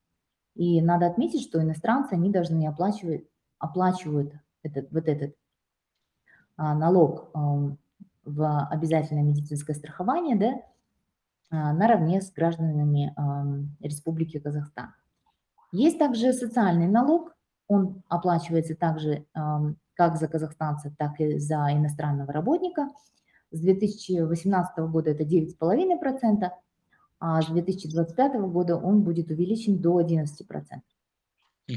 И 0.59 0.83
надо 0.83 1.07
отметить, 1.07 1.43
что 1.43 1.63
иностранцы, 1.63 2.15
они 2.15 2.31
должны 2.31 2.67
оплачивать, 2.67 3.25
оплачивают 3.61 4.35
этот, 4.65 4.91
вот 4.91 5.07
этот 5.07 5.37
а, 6.57 6.75
налог 6.75 7.31
а, 7.33 7.77
в 8.25 8.67
обязательное 8.67 9.23
медицинское 9.23 9.75
страхование, 9.75 10.37
да, 10.37 10.61
а, 11.51 11.73
наравне 11.73 12.21
с 12.21 12.33
гражданами 12.33 13.15
а, 13.17 13.45
Республики 13.81 14.41
Казахстан. 14.41 14.93
Есть 15.71 16.01
также 16.01 16.33
социальный 16.33 16.89
налог, 16.89 17.37
он 17.69 18.03
оплачивается 18.09 18.75
также 18.75 19.27
а, 19.35 19.61
как 19.95 20.17
за 20.17 20.27
казахстанца, 20.27 20.93
так 20.99 21.21
и 21.21 21.39
за 21.39 21.69
иностранного 21.73 22.33
работника. 22.33 22.89
С 23.53 23.61
2018 23.61 24.79
года 24.91 25.11
это 25.11 25.23
9,5%, 25.23 26.51
а 27.21 27.43
с 27.43 27.47
2025 27.47 28.35
года 28.51 28.77
он 28.77 29.03
будет 29.03 29.31
увеличен 29.31 29.79
до 29.79 30.01
11%. 30.01 30.27
Угу. 31.69 31.77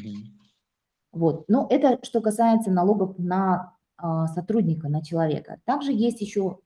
Вот. 1.13 1.45
Но 1.49 1.67
это 1.69 1.99
что 2.04 2.21
касается 2.21 2.71
налогов 2.71 3.17
на 3.17 3.75
а, 3.97 4.27
сотрудника, 4.27 4.89
на 4.89 5.04
человека. 5.04 5.60
Также 5.65 5.91
есть 5.91 6.21
еще 6.21 6.60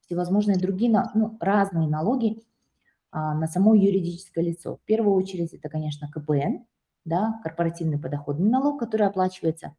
всевозможные 0.00 0.58
другие, 0.58 0.92
ну, 1.14 1.36
разные 1.40 1.88
налоги 1.88 2.42
а, 3.10 3.34
на 3.34 3.46
само 3.46 3.74
юридическое 3.74 4.44
лицо. 4.44 4.76
В 4.76 4.80
первую 4.82 5.14
очередь 5.14 5.54
это, 5.54 5.68
конечно, 5.68 6.10
КПН, 6.10 6.64
да, 7.04 7.40
корпоративный 7.42 7.98
подоходный 7.98 8.50
налог, 8.50 8.78
который 8.80 9.06
оплачивается 9.06 9.74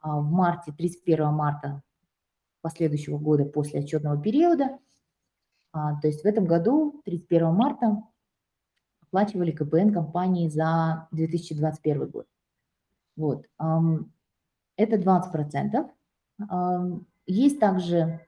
а, 0.00 0.18
в 0.18 0.30
марте, 0.30 0.72
31 0.72 1.26
марта 1.32 1.82
последующего 2.60 3.18
года 3.18 3.44
после 3.44 3.80
отчетного 3.80 4.20
периода. 4.20 4.78
А, 5.72 5.98
то 6.00 6.06
есть 6.06 6.22
в 6.22 6.26
этом 6.26 6.44
году, 6.44 7.00
31 7.04 7.52
марта, 7.54 8.02
оплачивали 9.00 9.50
КПН 9.50 9.92
компании 9.92 10.48
за 10.48 11.08
2021 11.12 12.08
год. 12.08 12.26
Вот. 13.16 13.46
Это 14.76 14.96
20%. 14.96 15.90
Есть 17.26 17.60
также 17.60 18.26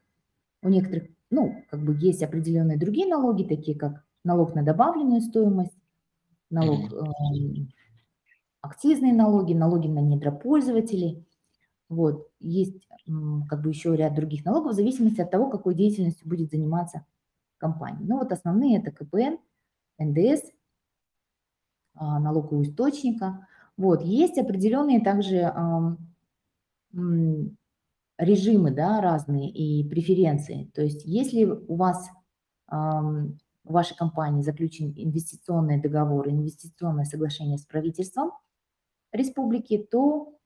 у 0.63 0.69
некоторых, 0.69 1.09
ну, 1.31 1.65
как 1.71 1.81
бы 1.83 1.97
есть 1.99 2.23
определенные 2.23 2.79
другие 2.79 3.07
налоги, 3.09 3.45
такие 3.45 3.79
как 3.79 4.05
налог 4.25 4.55
на 4.55 4.63
добавленную 4.63 5.21
стоимость, 5.21 5.77
налог, 6.51 6.93
э, 6.93 6.97
акцизные 8.61 9.13
налоги, 9.13 9.53
налоги 9.53 9.89
на 9.89 10.01
недропользователей. 10.01 11.27
Вот. 11.89 12.29
Есть 12.41 12.89
как 13.49 13.63
бы 13.63 13.71
еще 13.71 13.95
ряд 13.97 14.15
других 14.15 14.45
налогов 14.45 14.73
в 14.73 14.77
зависимости 14.77 15.21
от 15.21 15.31
того, 15.31 15.51
какой 15.51 15.75
деятельностью 15.75 16.29
будет 16.29 16.51
заниматься 16.51 17.05
компания. 17.65 18.05
Ну 18.07 18.19
вот 18.19 18.31
основные 18.31 18.79
это 18.79 18.91
КПН, 18.93 19.39
НДС, 19.99 20.43
а, 21.95 22.21
налог 22.21 22.53
у 22.53 22.63
источника. 22.63 23.47
Вот. 23.79 24.03
Есть 24.03 24.39
определенные 24.39 25.01
также 25.01 25.53
режимы 28.19 28.71
да, 28.71 29.01
разные 29.01 29.51
и 29.51 29.89
преференции. 29.89 30.71
То 30.75 30.83
есть 30.83 31.05
если 31.05 31.45
у 31.45 31.75
вас 31.75 32.09
в 32.69 33.33
вашей 33.65 33.97
компании 33.97 34.43
заключен 34.43 34.93
инвестиционный 34.97 35.81
договор, 35.81 36.29
инвестиционное 36.29 37.05
соглашение 37.05 37.59
с 37.59 37.67
правительством 37.67 38.31
республики, 39.11 39.79
то 39.79 40.39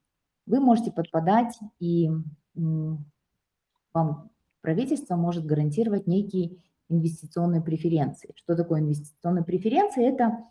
вы 0.46 0.60
можете 0.60 0.90
подпадать 0.90 1.58
и 1.80 2.10
вам 2.54 4.30
правительство 4.62 5.16
может 5.16 5.44
гарантировать 5.44 6.06
некие 6.06 6.56
инвестиционные 6.88 7.62
преференции. 7.62 8.32
Что 8.36 8.56
такое 8.56 8.80
инвестиционные 8.80 9.44
преференции? 9.44 10.06
Это 10.06 10.44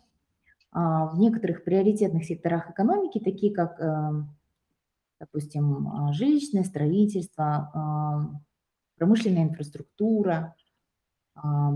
а, 0.70 1.06
в 1.06 1.18
некоторых 1.18 1.64
приоритетных 1.64 2.24
секторах 2.24 2.70
экономики, 2.70 3.18
такие 3.18 3.52
как 3.54 3.80
эм, 3.80 4.38
допустим, 5.18 6.12
жилищное 6.12 6.64
строительство, 6.64 7.70
а, 7.74 8.40
промышленная 8.96 9.44
инфраструктура, 9.44 10.54
а, 11.34 11.72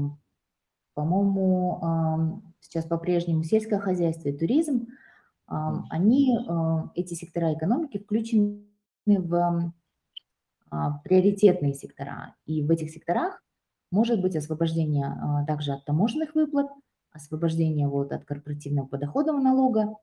по-моему, 0.95 2.43
сейчас 2.61 2.85
по-прежнему 2.85 3.45
сельское 3.45 3.79
хозяйство 3.79 4.29
и 4.29 4.37
туризм, 4.37 4.89
они, 5.47 6.37
эти 6.95 7.15
сектора 7.15 7.55
экономики 7.55 7.97
включены 7.97 8.67
в 9.07 9.73
приоритетные 11.03 11.73
сектора. 11.73 12.37
И 12.45 12.63
в 12.63 12.71
этих 12.71 12.91
секторах 12.91 13.42
может 13.93 14.21
быть 14.21 14.35
освобождение 14.35 15.45
также 15.47 15.73
от 15.73 15.85
таможенных 15.85 16.35
выплат, 16.35 16.71
освобождение 17.13 17.87
вот 17.87 18.13
от 18.13 18.25
корпоративного 18.25 18.87
подоходного 18.87 19.39
налога 19.39 19.95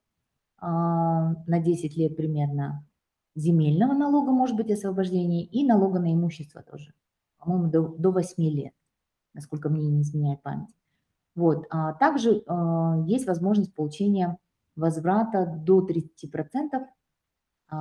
на 0.61 1.35
10 1.47 1.97
лет 1.97 2.15
примерно, 2.15 2.85
земельного 3.35 3.93
налога 3.93 4.31
может 4.31 4.55
быть 4.55 4.71
освобождение 4.71 5.43
и 5.43 5.65
налога 5.65 5.99
на 5.99 6.13
имущество 6.13 6.61
тоже, 6.61 6.93
по-моему, 7.37 7.69
до, 7.69 7.87
до 7.87 8.11
8 8.11 8.43
лет, 8.43 8.73
насколько 9.33 9.69
мне 9.69 9.89
не 9.89 10.01
изменяет 10.01 10.41
память. 10.41 10.73
Вот. 11.35 11.65
А 11.69 11.93
также 11.93 12.31
э, 12.31 13.03
есть 13.05 13.25
возможность 13.25 13.73
получения 13.73 14.37
возврата 14.75 15.45
до 15.45 15.87
30% 15.87 16.85
э, 17.71 17.75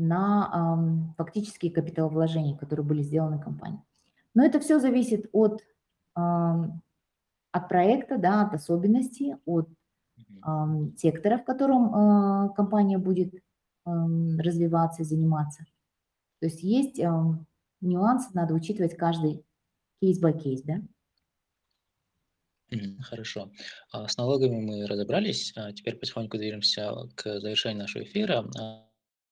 на 0.00 1.14
фактические 1.16 1.72
капиталовложения, 1.72 2.56
которые 2.56 2.84
были 2.84 3.02
сделаны 3.02 3.40
компанией. 3.40 3.82
Но 4.34 4.44
это 4.44 4.60
все 4.60 4.78
зависит 4.78 5.28
от, 5.32 5.62
от 6.14 7.68
проекта, 7.68 8.18
да, 8.18 8.42
от 8.42 8.54
особенностей, 8.54 9.34
от 9.44 9.68
сектора, 10.96 11.38
в 11.38 11.44
котором 11.44 11.94
а, 11.94 12.48
компания 12.50 12.98
будет 12.98 13.34
развиваться, 13.84 15.04
заниматься. 15.04 15.64
То 16.38 16.46
есть 16.46 16.62
есть 16.62 16.98
нюансы, 17.80 18.30
надо 18.34 18.54
учитывать 18.54 18.96
каждый 18.96 19.44
кейс-by-кейс, 20.02 20.62
да? 20.62 20.80
Хорошо. 23.00 23.50
А, 23.92 24.06
с 24.06 24.16
налогами 24.16 24.60
мы 24.60 24.86
разобрались. 24.86 25.52
А 25.56 25.72
теперь 25.72 25.96
потихоньку 25.96 26.38
движемся 26.38 26.92
к 27.16 27.40
завершению 27.40 27.80
нашего 27.80 28.04
эфира. 28.04 28.48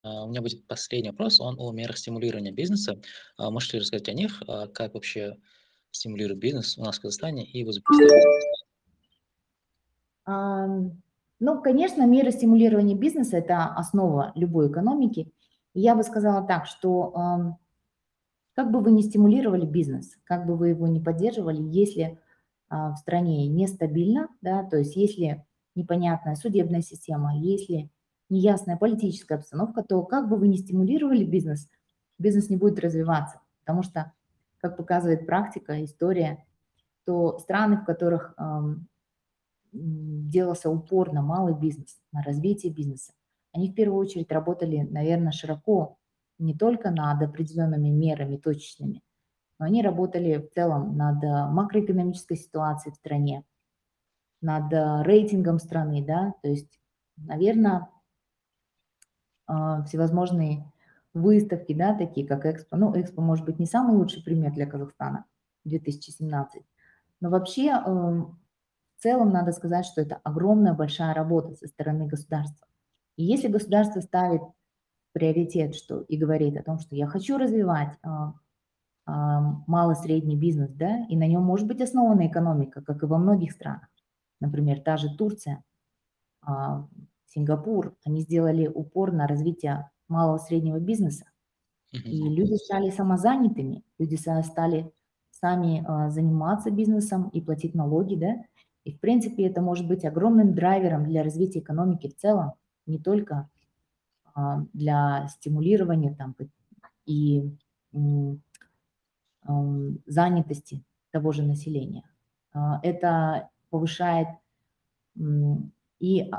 У 0.03 0.29
меня 0.29 0.43
будет 0.43 0.67
последний 0.67 1.11
вопрос, 1.11 1.41
он 1.41 1.57
о 1.59 1.73
мерах 1.73 1.99
стимулирования 1.99 2.53
бизнеса. 2.53 3.01
Можете 3.39 3.79
рассказать 3.79 4.09
о 4.09 4.13
них, 4.13 4.43
как 4.75 4.95
вообще 4.95 5.37
стимулирует 5.91 6.39
бизнес 6.39 6.79
у 6.79 6.83
нас 6.83 6.99
в 6.99 7.03
Казахстане 7.03 7.45
и 7.45 7.65
в 7.65 7.69
Узбекистане? 7.69 8.23
Ну, 11.41 11.63
конечно, 11.63 12.05
меры 12.07 12.33
стимулирования 12.33 12.95
бизнеса– 12.95 13.37
это 13.39 13.67
основа 13.67 14.33
любой 14.35 14.71
экономики. 14.71 15.33
я 15.75 15.95
бы 15.95 16.03
сказала 16.03 16.47
так, 16.47 16.67
что 16.67 17.57
как 18.55 18.73
бы 18.73 18.81
вы 18.81 18.91
ни 18.91 19.03
стимулировали 19.03 19.65
бизнес, 19.65 20.19
как 20.25 20.45
бы 20.45 20.57
вы 20.57 20.71
его 20.71 20.89
ни 20.89 20.99
поддерживали, 20.99 21.63
если 21.63 22.19
а, 22.69 22.93
в 22.93 22.97
стране 22.97 23.47
нестабильно, 23.47 24.31
да, 24.41 24.65
то 24.65 24.77
есть 24.77 24.97
если 24.97 25.47
непонятная 25.77 26.35
судебная 26.35 26.83
система, 26.83 27.39
если 27.39 27.89
неясная 28.29 28.77
политическая 28.77 29.37
обстановка, 29.37 29.83
то 29.83 30.03
как 30.03 30.29
бы 30.29 30.37
вы 30.37 30.49
ни 30.49 30.57
стимулировали 30.57 31.25
бизнес, 31.25 31.69
бизнес 32.19 32.51
не 32.51 32.57
будет 32.57 32.79
развиваться, 32.79 33.41
потому 33.61 33.83
что, 33.83 34.13
как 34.59 34.77
показывает 34.77 35.27
практика, 35.27 35.85
история, 35.85 36.45
то 37.05 37.39
страны, 37.39 37.79
в 37.79 37.85
которых 37.85 38.37
делался 39.73 40.71
упор 40.71 41.13
на 41.13 41.23
малый 41.23 41.55
бизнес, 41.55 41.99
на 42.13 42.23
развитие 42.23 42.73
бизнеса. 42.73 43.13
Они 43.53 43.71
в 43.71 43.75
первую 43.75 43.99
очередь 43.99 44.31
работали, 44.31 44.87
наверное, 44.91 45.33
широко, 45.33 45.97
не 46.39 46.55
только 46.55 46.91
над 46.91 47.23
определенными 47.23 47.89
мерами 47.89 48.37
точечными, 48.37 49.03
но 49.59 49.67
они 49.67 49.83
работали 49.83 50.39
в 50.39 50.55
целом 50.55 50.97
над 50.97 51.23
э, 51.25 51.47
макроэкономической 51.51 52.37
ситуацией 52.37 52.93
в 52.93 52.97
стране, 52.97 53.45
над 54.41 54.73
э, 54.73 55.03
рейтингом 55.03 55.59
страны, 55.59 56.05
да, 56.07 56.35
то 56.43 56.49
есть, 56.49 56.79
наверное, 57.17 57.89
всевозможные 59.87 60.71
выставки, 61.15 61.73
да, 61.73 61.95
такие 61.95 62.27
как 62.27 62.47
Экспо. 62.47 62.77
Ну, 62.77 63.01
Экспо, 63.01 63.23
может 63.23 63.45
быть, 63.45 63.59
не 63.59 63.67
самый 63.67 63.97
лучший 63.97 64.23
пример 64.23 64.53
для 64.53 64.67
Казахстана 64.67 65.25
2017, 65.65 66.63
но 67.21 67.31
вообще 67.31 67.69
эм, 67.69 68.39
в 68.97 69.03
целом 69.03 69.31
надо 69.31 69.53
сказать, 69.53 69.87
что 69.87 70.01
это 70.01 70.21
огромная 70.25 70.75
большая 70.75 71.15
работа 71.15 71.55
со 71.55 71.67
стороны 71.67 72.07
государства. 72.07 72.67
И 73.17 73.25
если 73.25 73.49
государство 73.49 74.01
ставит 74.01 74.43
приоритет 75.13 75.75
что, 75.75 76.03
и 76.03 76.17
говорит 76.17 76.57
о 76.57 76.63
том, 76.63 76.79
что 76.79 76.95
я 76.95 77.07
хочу 77.07 77.39
развивать 77.39 77.97
а, 78.03 78.35
а, 79.07 79.41
малый-средний 79.67 80.37
бизнес, 80.37 80.71
да, 80.71 81.07
и 81.09 81.17
на 81.17 81.27
нем 81.27 81.43
может 81.43 81.67
быть 81.67 81.81
основана 81.81 82.27
экономика, 82.27 82.83
как 82.83 83.03
и 83.03 83.07
во 83.07 83.19
многих 83.19 83.53
странах. 83.53 83.89
Например, 84.41 84.81
та 84.81 84.97
же 84.97 85.17
Турция, 85.17 85.65
а, 86.43 86.87
Сингапур, 87.29 87.95
они 88.05 88.21
сделали 88.23 88.67
упор 88.67 89.13
на 89.13 89.27
развитие 89.27 89.91
малого 90.09 90.39
среднего 90.39 90.79
бизнеса. 90.79 91.27
И 91.93 92.23
люди 92.29 92.55
стали 92.55 92.91
самозанятыми, 92.91 93.83
люди 93.99 94.17
стали 94.17 94.93
сами 95.31 95.85
а, 95.87 96.11
заниматься 96.11 96.71
бизнесом 96.71 97.29
и 97.29 97.41
платить 97.41 97.75
налоги, 97.75 98.15
да, 98.15 98.45
и, 98.85 98.93
в 98.93 99.01
принципе, 99.01 99.47
это 99.47 99.61
может 99.61 99.87
быть 99.87 100.05
огромным 100.05 100.55
драйвером 100.55 101.05
для 101.05 101.23
развития 101.23 101.61
экономики 101.61 102.09
в 102.09 102.17
целом, 102.17 102.53
не 102.87 102.99
только 102.99 103.49
а, 104.35 104.65
для 104.73 105.29
стимулирования 105.29 106.15
там, 106.15 106.35
и 107.07 107.43
занятости 110.07 110.85
того 111.11 111.33
же 111.33 111.43
населения. 111.43 112.05
А, 112.53 112.81
это 112.83 113.51
повышает 113.71 114.29
и 116.01 116.31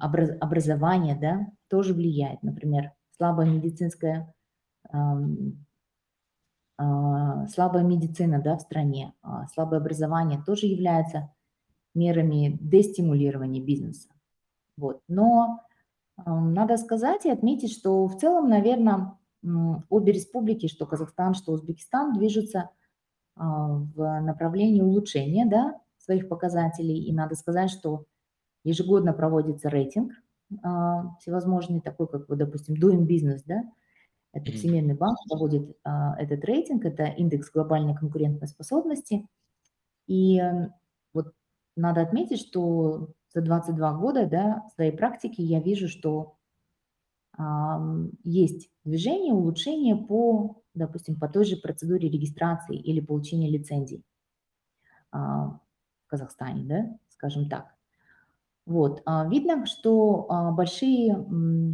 образование, 0.00 1.16
да, 1.16 1.46
тоже 1.68 1.94
влияет. 1.94 2.42
Например, 2.42 2.92
слабая 3.16 3.48
медицинская 3.48 4.34
слабая 7.48 7.84
медицина 7.84 8.40
да, 8.42 8.56
в 8.56 8.60
стране, 8.60 9.14
слабое 9.52 9.80
образование 9.80 10.42
тоже 10.44 10.66
является 10.66 11.32
мерами 11.94 12.58
дестимулирования 12.60 13.60
бизнеса. 13.60 14.08
Вот. 14.76 15.00
Но 15.08 15.60
надо 16.16 16.76
сказать 16.76 17.24
и 17.26 17.30
отметить, 17.30 17.72
что 17.72 18.06
в 18.06 18.18
целом, 18.18 18.48
наверное, 18.48 19.18
обе 19.88 20.12
республики, 20.12 20.68
что 20.68 20.86
Казахстан, 20.86 21.34
что 21.34 21.52
Узбекистан, 21.52 22.12
движутся 22.14 22.70
а, 23.34 23.68
в 23.68 24.20
направлении 24.20 24.80
улучшения 24.80 25.46
да, 25.46 25.80
своих 25.98 26.28
показателей. 26.28 27.04
И 27.04 27.12
надо 27.12 27.34
сказать, 27.34 27.70
что 27.70 28.04
ежегодно 28.64 29.12
проводится 29.12 29.68
рейтинг 29.68 30.12
а, 30.62 31.16
всевозможный, 31.18 31.80
такой 31.80 32.08
как, 32.08 32.28
вот, 32.28 32.38
допустим, 32.38 32.74
Doing 32.74 33.06
Business, 33.06 33.42
да, 33.46 33.64
это 34.32 34.50
Всемирный 34.52 34.94
банк 34.94 35.18
проводит 35.28 35.76
а, 35.84 36.14
этот 36.20 36.44
рейтинг, 36.44 36.84
это 36.84 37.04
индекс 37.04 37.50
глобальной 37.50 37.94
конкурентной 37.94 38.48
способности. 38.48 39.26
И 40.06 40.42
вот 41.12 41.32
надо 41.76 42.00
отметить, 42.00 42.40
что 42.40 43.10
за 43.32 43.40
22 43.42 43.94
года 43.94 44.26
да, 44.26 44.66
своей 44.74 44.92
практики 44.92 45.40
я 45.40 45.60
вижу, 45.60 45.88
что 45.88 46.36
есть 48.24 48.70
движение, 48.84 49.32
улучшение 49.32 49.96
по, 49.96 50.62
допустим, 50.74 51.18
по 51.18 51.28
той 51.28 51.44
же 51.44 51.56
процедуре 51.56 52.10
регистрации 52.10 52.76
или 52.76 53.00
получения 53.00 53.48
лицензий 53.48 54.04
а, 55.10 55.58
в 56.04 56.06
Казахстане, 56.08 56.64
да, 56.64 56.98
скажем 57.08 57.48
так. 57.48 57.74
Вот. 58.64 59.02
А, 59.04 59.26
видно, 59.26 59.66
что 59.66 60.26
а, 60.28 60.52
большие 60.52 61.26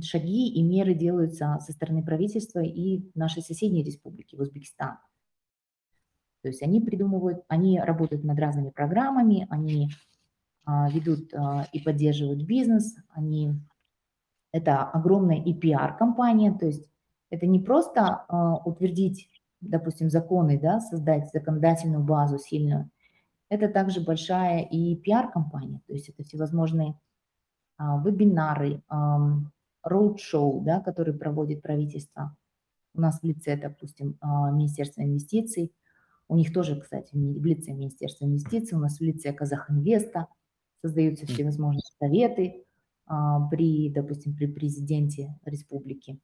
шаги 0.03 0.49
и 0.49 0.63
меры 0.63 0.95
делаются 0.95 1.59
со 1.61 1.73
стороны 1.73 2.03
правительства 2.03 2.61
и 2.61 3.03
нашей 3.15 3.43
соседней 3.43 3.83
республики, 3.83 4.37
Узбекистан. 4.37 4.99
То 6.43 6.49
есть 6.49 6.63
они 6.63 6.81
придумывают, 6.81 7.45
они 7.49 7.79
работают 7.81 8.25
над 8.25 8.39
разными 8.39 8.71
программами, 8.71 9.47
они 9.51 9.91
ведут 10.67 11.33
и 11.73 11.81
поддерживают 11.81 12.43
бизнес, 12.43 12.95
они 13.09 13.55
это 14.53 14.83
огромная 14.83 15.43
и 15.43 15.53
пиар-компания, 15.53 16.53
то 16.53 16.67
есть 16.67 16.89
это 17.31 17.47
не 17.47 17.59
просто 17.59 18.25
утвердить, 18.65 19.29
допустим, 19.61 20.11
законы, 20.11 20.61
да, 20.61 20.79
создать 20.79 21.31
законодательную 21.33 22.05
базу 22.05 22.39
сильную, 22.39 22.89
это 23.49 23.69
также 23.69 24.01
большая 24.01 24.63
и 24.63 24.97
пиар-компания, 24.97 25.81
то 25.87 25.93
есть 25.93 26.09
это 26.09 26.23
всевозможные 26.23 26.99
э, 27.79 27.83
вебинары, 28.05 28.83
э, 28.91 28.95
роуд-шоу, 29.83 30.63
да, 30.63 30.81
которые 30.81 31.17
проводит 31.17 31.63
правительство. 31.63 32.37
У 32.95 33.01
нас 33.01 33.21
в 33.21 33.25
лице, 33.25 33.57
допустим, 33.57 34.19
э, 34.21 34.27
Министерства 34.53 35.03
инвестиций, 35.03 35.73
у 36.29 36.37
них 36.37 36.53
тоже, 36.53 36.79
кстати, 36.79 37.15
в 37.15 37.45
лице 37.45 37.73
Министерства 37.73 38.27
инвестиций, 38.27 38.77
у 38.77 38.81
нас 38.81 38.99
в 38.99 39.03
лице 39.03 39.33
Казахинвеста 39.33 40.29
создаются 40.83 41.27
всевозможные 41.27 41.83
советы, 41.99 42.65
а, 43.07 43.49
при, 43.49 43.89
допустим, 43.89 44.37
при 44.37 44.47
президенте 44.47 45.39
республики. 45.45 46.21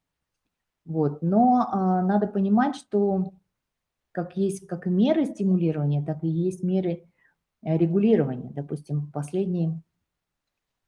Вот. 0.84 1.22
Но 1.22 1.66
а, 1.66 2.02
надо 2.02 2.26
понимать, 2.26 2.76
что 2.76 3.32
как 4.12 4.36
есть 4.36 4.66
как 4.66 4.86
меры 4.86 5.24
стимулирования, 5.24 6.04
так 6.04 6.22
и 6.22 6.28
есть 6.28 6.62
меры 6.62 7.10
регулирования. 7.64 8.50
Допустим, 8.50 9.10
последние 9.10 9.82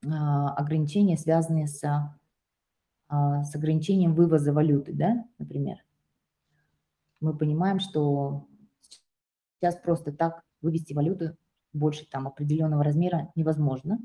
а, 0.04 0.54
ограничения, 0.54 1.16
связанные 1.16 1.66
с, 1.66 1.80
с 3.08 3.54
ограничением 3.54 4.14
вывоза 4.14 4.52
валюты, 4.52 4.92
да, 4.92 5.24
например. 5.38 5.78
Мы 7.20 7.36
понимаем, 7.36 7.80
что 7.80 8.46
сейчас 9.58 9.76
просто 9.76 10.12
так 10.12 10.42
вывести 10.60 10.92
валюту 10.92 11.36
больше 11.72 12.06
там 12.08 12.26
определенного 12.26 12.84
размера 12.84 13.32
невозможно 13.34 13.98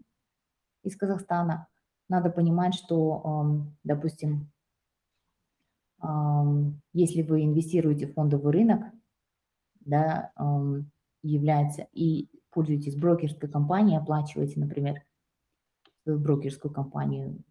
из 0.83 0.95
Казахстана 0.95 1.67
надо 2.09 2.29
понимать, 2.29 2.73
что, 2.73 3.65
допустим, 3.83 4.51
если 6.93 7.21
вы 7.21 7.45
инвестируете 7.45 8.07
в 8.07 8.13
фондовый 8.13 8.51
рынок, 8.51 8.83
да, 9.79 10.31
является 11.23 11.87
и 11.93 12.27
пользуетесь 12.51 12.95
брокерской 12.95 13.49
компанией, 13.49 13.97
оплачиваете, 13.97 14.59
например, 14.59 15.01
брокерскую 16.05 16.73
компанию 16.73 17.43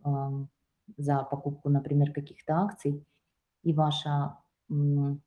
за 0.96 1.22
покупку, 1.22 1.68
например, 1.68 2.12
каких-то 2.12 2.54
акций, 2.58 3.04
и 3.62 3.72
ваша, 3.72 4.38
ну, 4.68 5.20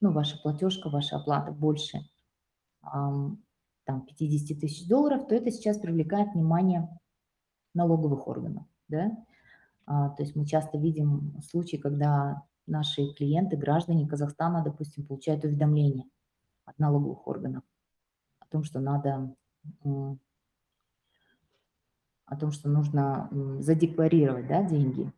ваша 0.00 0.38
платежка, 0.38 0.88
ваша 0.88 1.16
оплата 1.16 1.52
больше 1.52 2.00
там 2.80 4.02
50 4.06 4.60
тысяч 4.60 4.86
долларов, 4.86 5.26
то 5.26 5.34
это 5.34 5.50
сейчас 5.50 5.78
привлекает 5.78 6.34
внимание 6.34 6.88
налоговых 7.74 8.26
органов. 8.28 8.66
Да? 8.88 9.16
А, 9.86 10.10
то 10.10 10.22
есть 10.22 10.36
мы 10.36 10.46
часто 10.46 10.76
видим 10.76 11.40
случаи, 11.42 11.76
когда 11.76 12.42
наши 12.66 13.12
клиенты, 13.14 13.56
граждане 13.56 14.06
Казахстана, 14.06 14.62
допустим, 14.62 15.06
получают 15.06 15.44
уведомления 15.44 16.04
от 16.66 16.78
налоговых 16.78 17.26
органов 17.26 17.64
о 18.48 18.52
том, 18.52 18.64
что 18.64 18.80
надо, 18.80 19.34
о 22.24 22.36
том, 22.36 22.50
что 22.50 22.68
нужно 22.68 23.28
задекларировать 23.60 24.46
да, 24.48 24.62
деньги. 24.62 25.12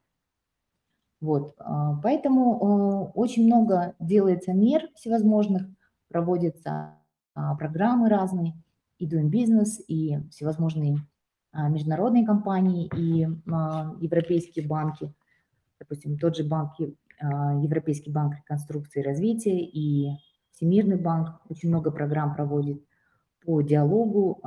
Вот, 1.20 1.54
а, 1.58 1.96
поэтому 2.02 3.12
очень 3.14 3.44
много 3.44 3.94
делается 4.00 4.54
мер 4.54 4.88
всевозможных, 4.94 5.68
проводятся 6.08 6.98
а, 7.34 7.54
программы 7.56 8.08
разные, 8.08 8.54
и 8.98 9.06
Doing 9.06 9.30
Business, 9.30 9.82
и 9.86 10.18
всевозможные 10.30 10.96
а, 11.52 11.68
международные 11.68 12.24
компании 12.24 12.88
и 12.96 13.20
европейские 13.20 14.66
банки, 14.66 15.12
допустим, 15.78 16.18
тот 16.18 16.36
же 16.36 16.44
банк, 16.44 16.72
а, 17.20 17.54
Европейский 17.54 18.10
банк 18.10 18.36
реконструкции 18.36 19.00
и 19.00 19.04
развития 19.04 19.60
и 19.60 20.16
Всемирный 20.52 20.96
банк 20.96 21.40
очень 21.48 21.70
много 21.70 21.90
программ 21.90 22.34
проводит 22.34 22.84
по 23.44 23.62
диалогу 23.62 24.40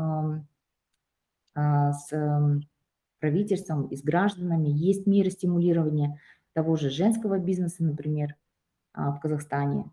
с 1.56 2.10
правительством 3.20 3.88
и 3.88 3.96
с 3.96 4.04
гражданами. 4.04 4.70
Есть 4.70 5.08
меры 5.08 5.30
стимулирования 5.30 6.20
того 6.54 6.76
же 6.76 6.90
женского 6.90 7.40
бизнеса, 7.40 7.84
например, 7.84 8.36
в 8.94 9.18
Казахстане. 9.22 9.90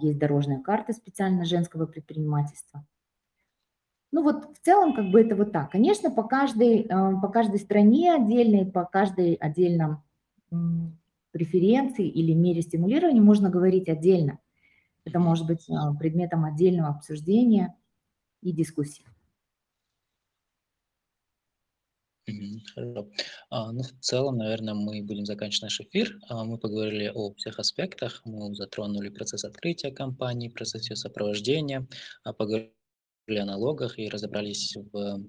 Есть 0.00 0.18
дорожная 0.18 0.60
карта 0.60 0.92
специально 0.92 1.44
женского 1.44 1.86
предпринимательства. 1.86 2.84
Ну 4.10 4.22
вот 4.22 4.54
в 4.54 4.60
целом 4.62 4.94
как 4.94 5.10
бы 5.10 5.22
это 5.22 5.34
вот 5.36 5.52
так. 5.52 5.70
Конечно, 5.70 6.10
по 6.10 6.22
каждой, 6.22 6.84
по 6.84 7.28
каждой 7.28 7.58
стране 7.60 8.14
отдельной, 8.14 8.66
по 8.66 8.84
каждой 8.84 9.34
отдельном 9.34 10.02
преференции 11.30 12.06
или 12.06 12.34
мере 12.34 12.60
стимулирования 12.60 13.22
можно 13.22 13.48
говорить 13.48 13.88
отдельно. 13.88 14.38
Это 15.06 15.18
может 15.18 15.46
быть 15.46 15.66
предметом 15.98 16.44
отдельного 16.44 16.90
обсуждения 16.90 17.74
и 18.42 18.52
дискуссии. 18.52 19.06
Хорошо. 22.74 23.08
А, 23.50 23.72
ну, 23.72 23.82
в 23.82 23.92
целом, 24.00 24.36
наверное, 24.38 24.74
мы 24.74 25.02
будем 25.02 25.26
заканчивать 25.26 25.62
наш 25.62 25.80
эфир. 25.80 26.18
А, 26.28 26.44
мы 26.44 26.58
поговорили 26.58 27.10
о 27.12 27.34
всех 27.34 27.58
аспектах. 27.58 28.22
Мы 28.24 28.54
затронули 28.54 29.08
процесс 29.08 29.44
открытия 29.44 29.90
компании, 29.90 30.48
процесс 30.48 30.88
ее 30.88 30.96
сопровождения, 30.96 31.86
а, 32.24 32.32
поговорили 32.32 32.70
о 33.28 33.44
налогах 33.44 33.98
и 33.98 34.08
разобрались 34.08 34.76
в 34.92 35.20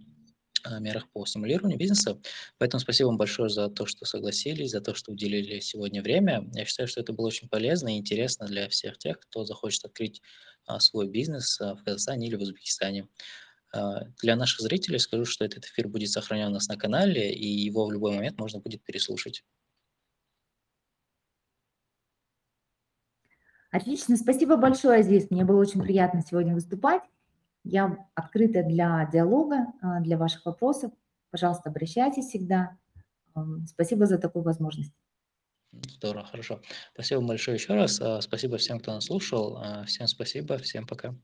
а, 0.63 0.79
мерах 0.79 1.09
по 1.09 1.25
стимулированию 1.25 1.77
бизнеса. 1.77 2.19
Поэтому 2.57 2.79
спасибо 2.79 3.07
вам 3.07 3.17
большое 3.17 3.49
за 3.49 3.69
то, 3.69 3.85
что 3.85 4.05
согласились, 4.05 4.71
за 4.71 4.81
то, 4.81 4.93
что 4.95 5.11
уделили 5.11 5.59
сегодня 5.59 6.01
время. 6.01 6.49
Я 6.53 6.65
считаю, 6.65 6.87
что 6.87 7.01
это 7.01 7.13
было 7.13 7.27
очень 7.27 7.49
полезно 7.49 7.95
и 7.95 7.99
интересно 7.99 8.47
для 8.47 8.69
всех 8.69 8.97
тех, 8.97 9.19
кто 9.19 9.45
захочет 9.45 9.85
открыть 9.85 10.21
а, 10.65 10.79
свой 10.79 11.07
бизнес 11.07 11.59
а, 11.59 11.75
в 11.75 11.83
Казахстане 11.83 12.27
или 12.27 12.35
в 12.35 12.41
Узбекистане. 12.41 13.07
Для 14.21 14.35
наших 14.35 14.59
зрителей 14.59 14.99
скажу, 14.99 15.25
что 15.25 15.43
этот 15.45 15.65
эфир 15.65 15.87
будет 15.87 16.11
сохранен 16.11 16.49
у 16.49 16.51
нас 16.51 16.67
на 16.67 16.77
канале, 16.77 17.33
и 17.33 17.47
его 17.47 17.87
в 17.87 17.91
любой 17.91 18.15
момент 18.15 18.37
можно 18.37 18.59
будет 18.59 18.83
переслушать. 18.83 19.43
Отлично, 23.73 24.15
спасибо 24.15 24.57
большое, 24.57 24.99
Азиз. 24.99 25.31
Мне 25.31 25.43
было 25.43 25.59
очень 25.59 25.81
приятно 25.81 26.21
сегодня 26.21 26.53
выступать. 26.53 27.01
Я 27.63 27.97
открыта 28.15 28.63
для 28.63 29.09
диалога, 29.11 29.67
а, 29.81 29.99
для 30.01 30.17
ваших 30.17 30.45
вопросов. 30.45 30.91
Пожалуйста, 31.31 31.69
обращайтесь 31.69 32.25
всегда. 32.25 32.77
Спасибо 33.65 34.05
за 34.05 34.17
такую 34.17 34.43
возможность. 34.43 34.93
Здорово, 35.71 36.25
хорошо. 36.25 36.61
Спасибо 36.93 37.21
большое 37.21 37.57
еще 37.57 37.73
раз. 37.73 37.99
А, 37.99 38.21
спасибо 38.21 38.57
всем, 38.57 38.79
кто 38.79 38.93
нас 38.93 39.05
слушал. 39.05 39.57
А, 39.57 39.85
всем 39.85 40.07
спасибо, 40.07 40.57
всем 40.57 40.85
пока. 40.85 41.15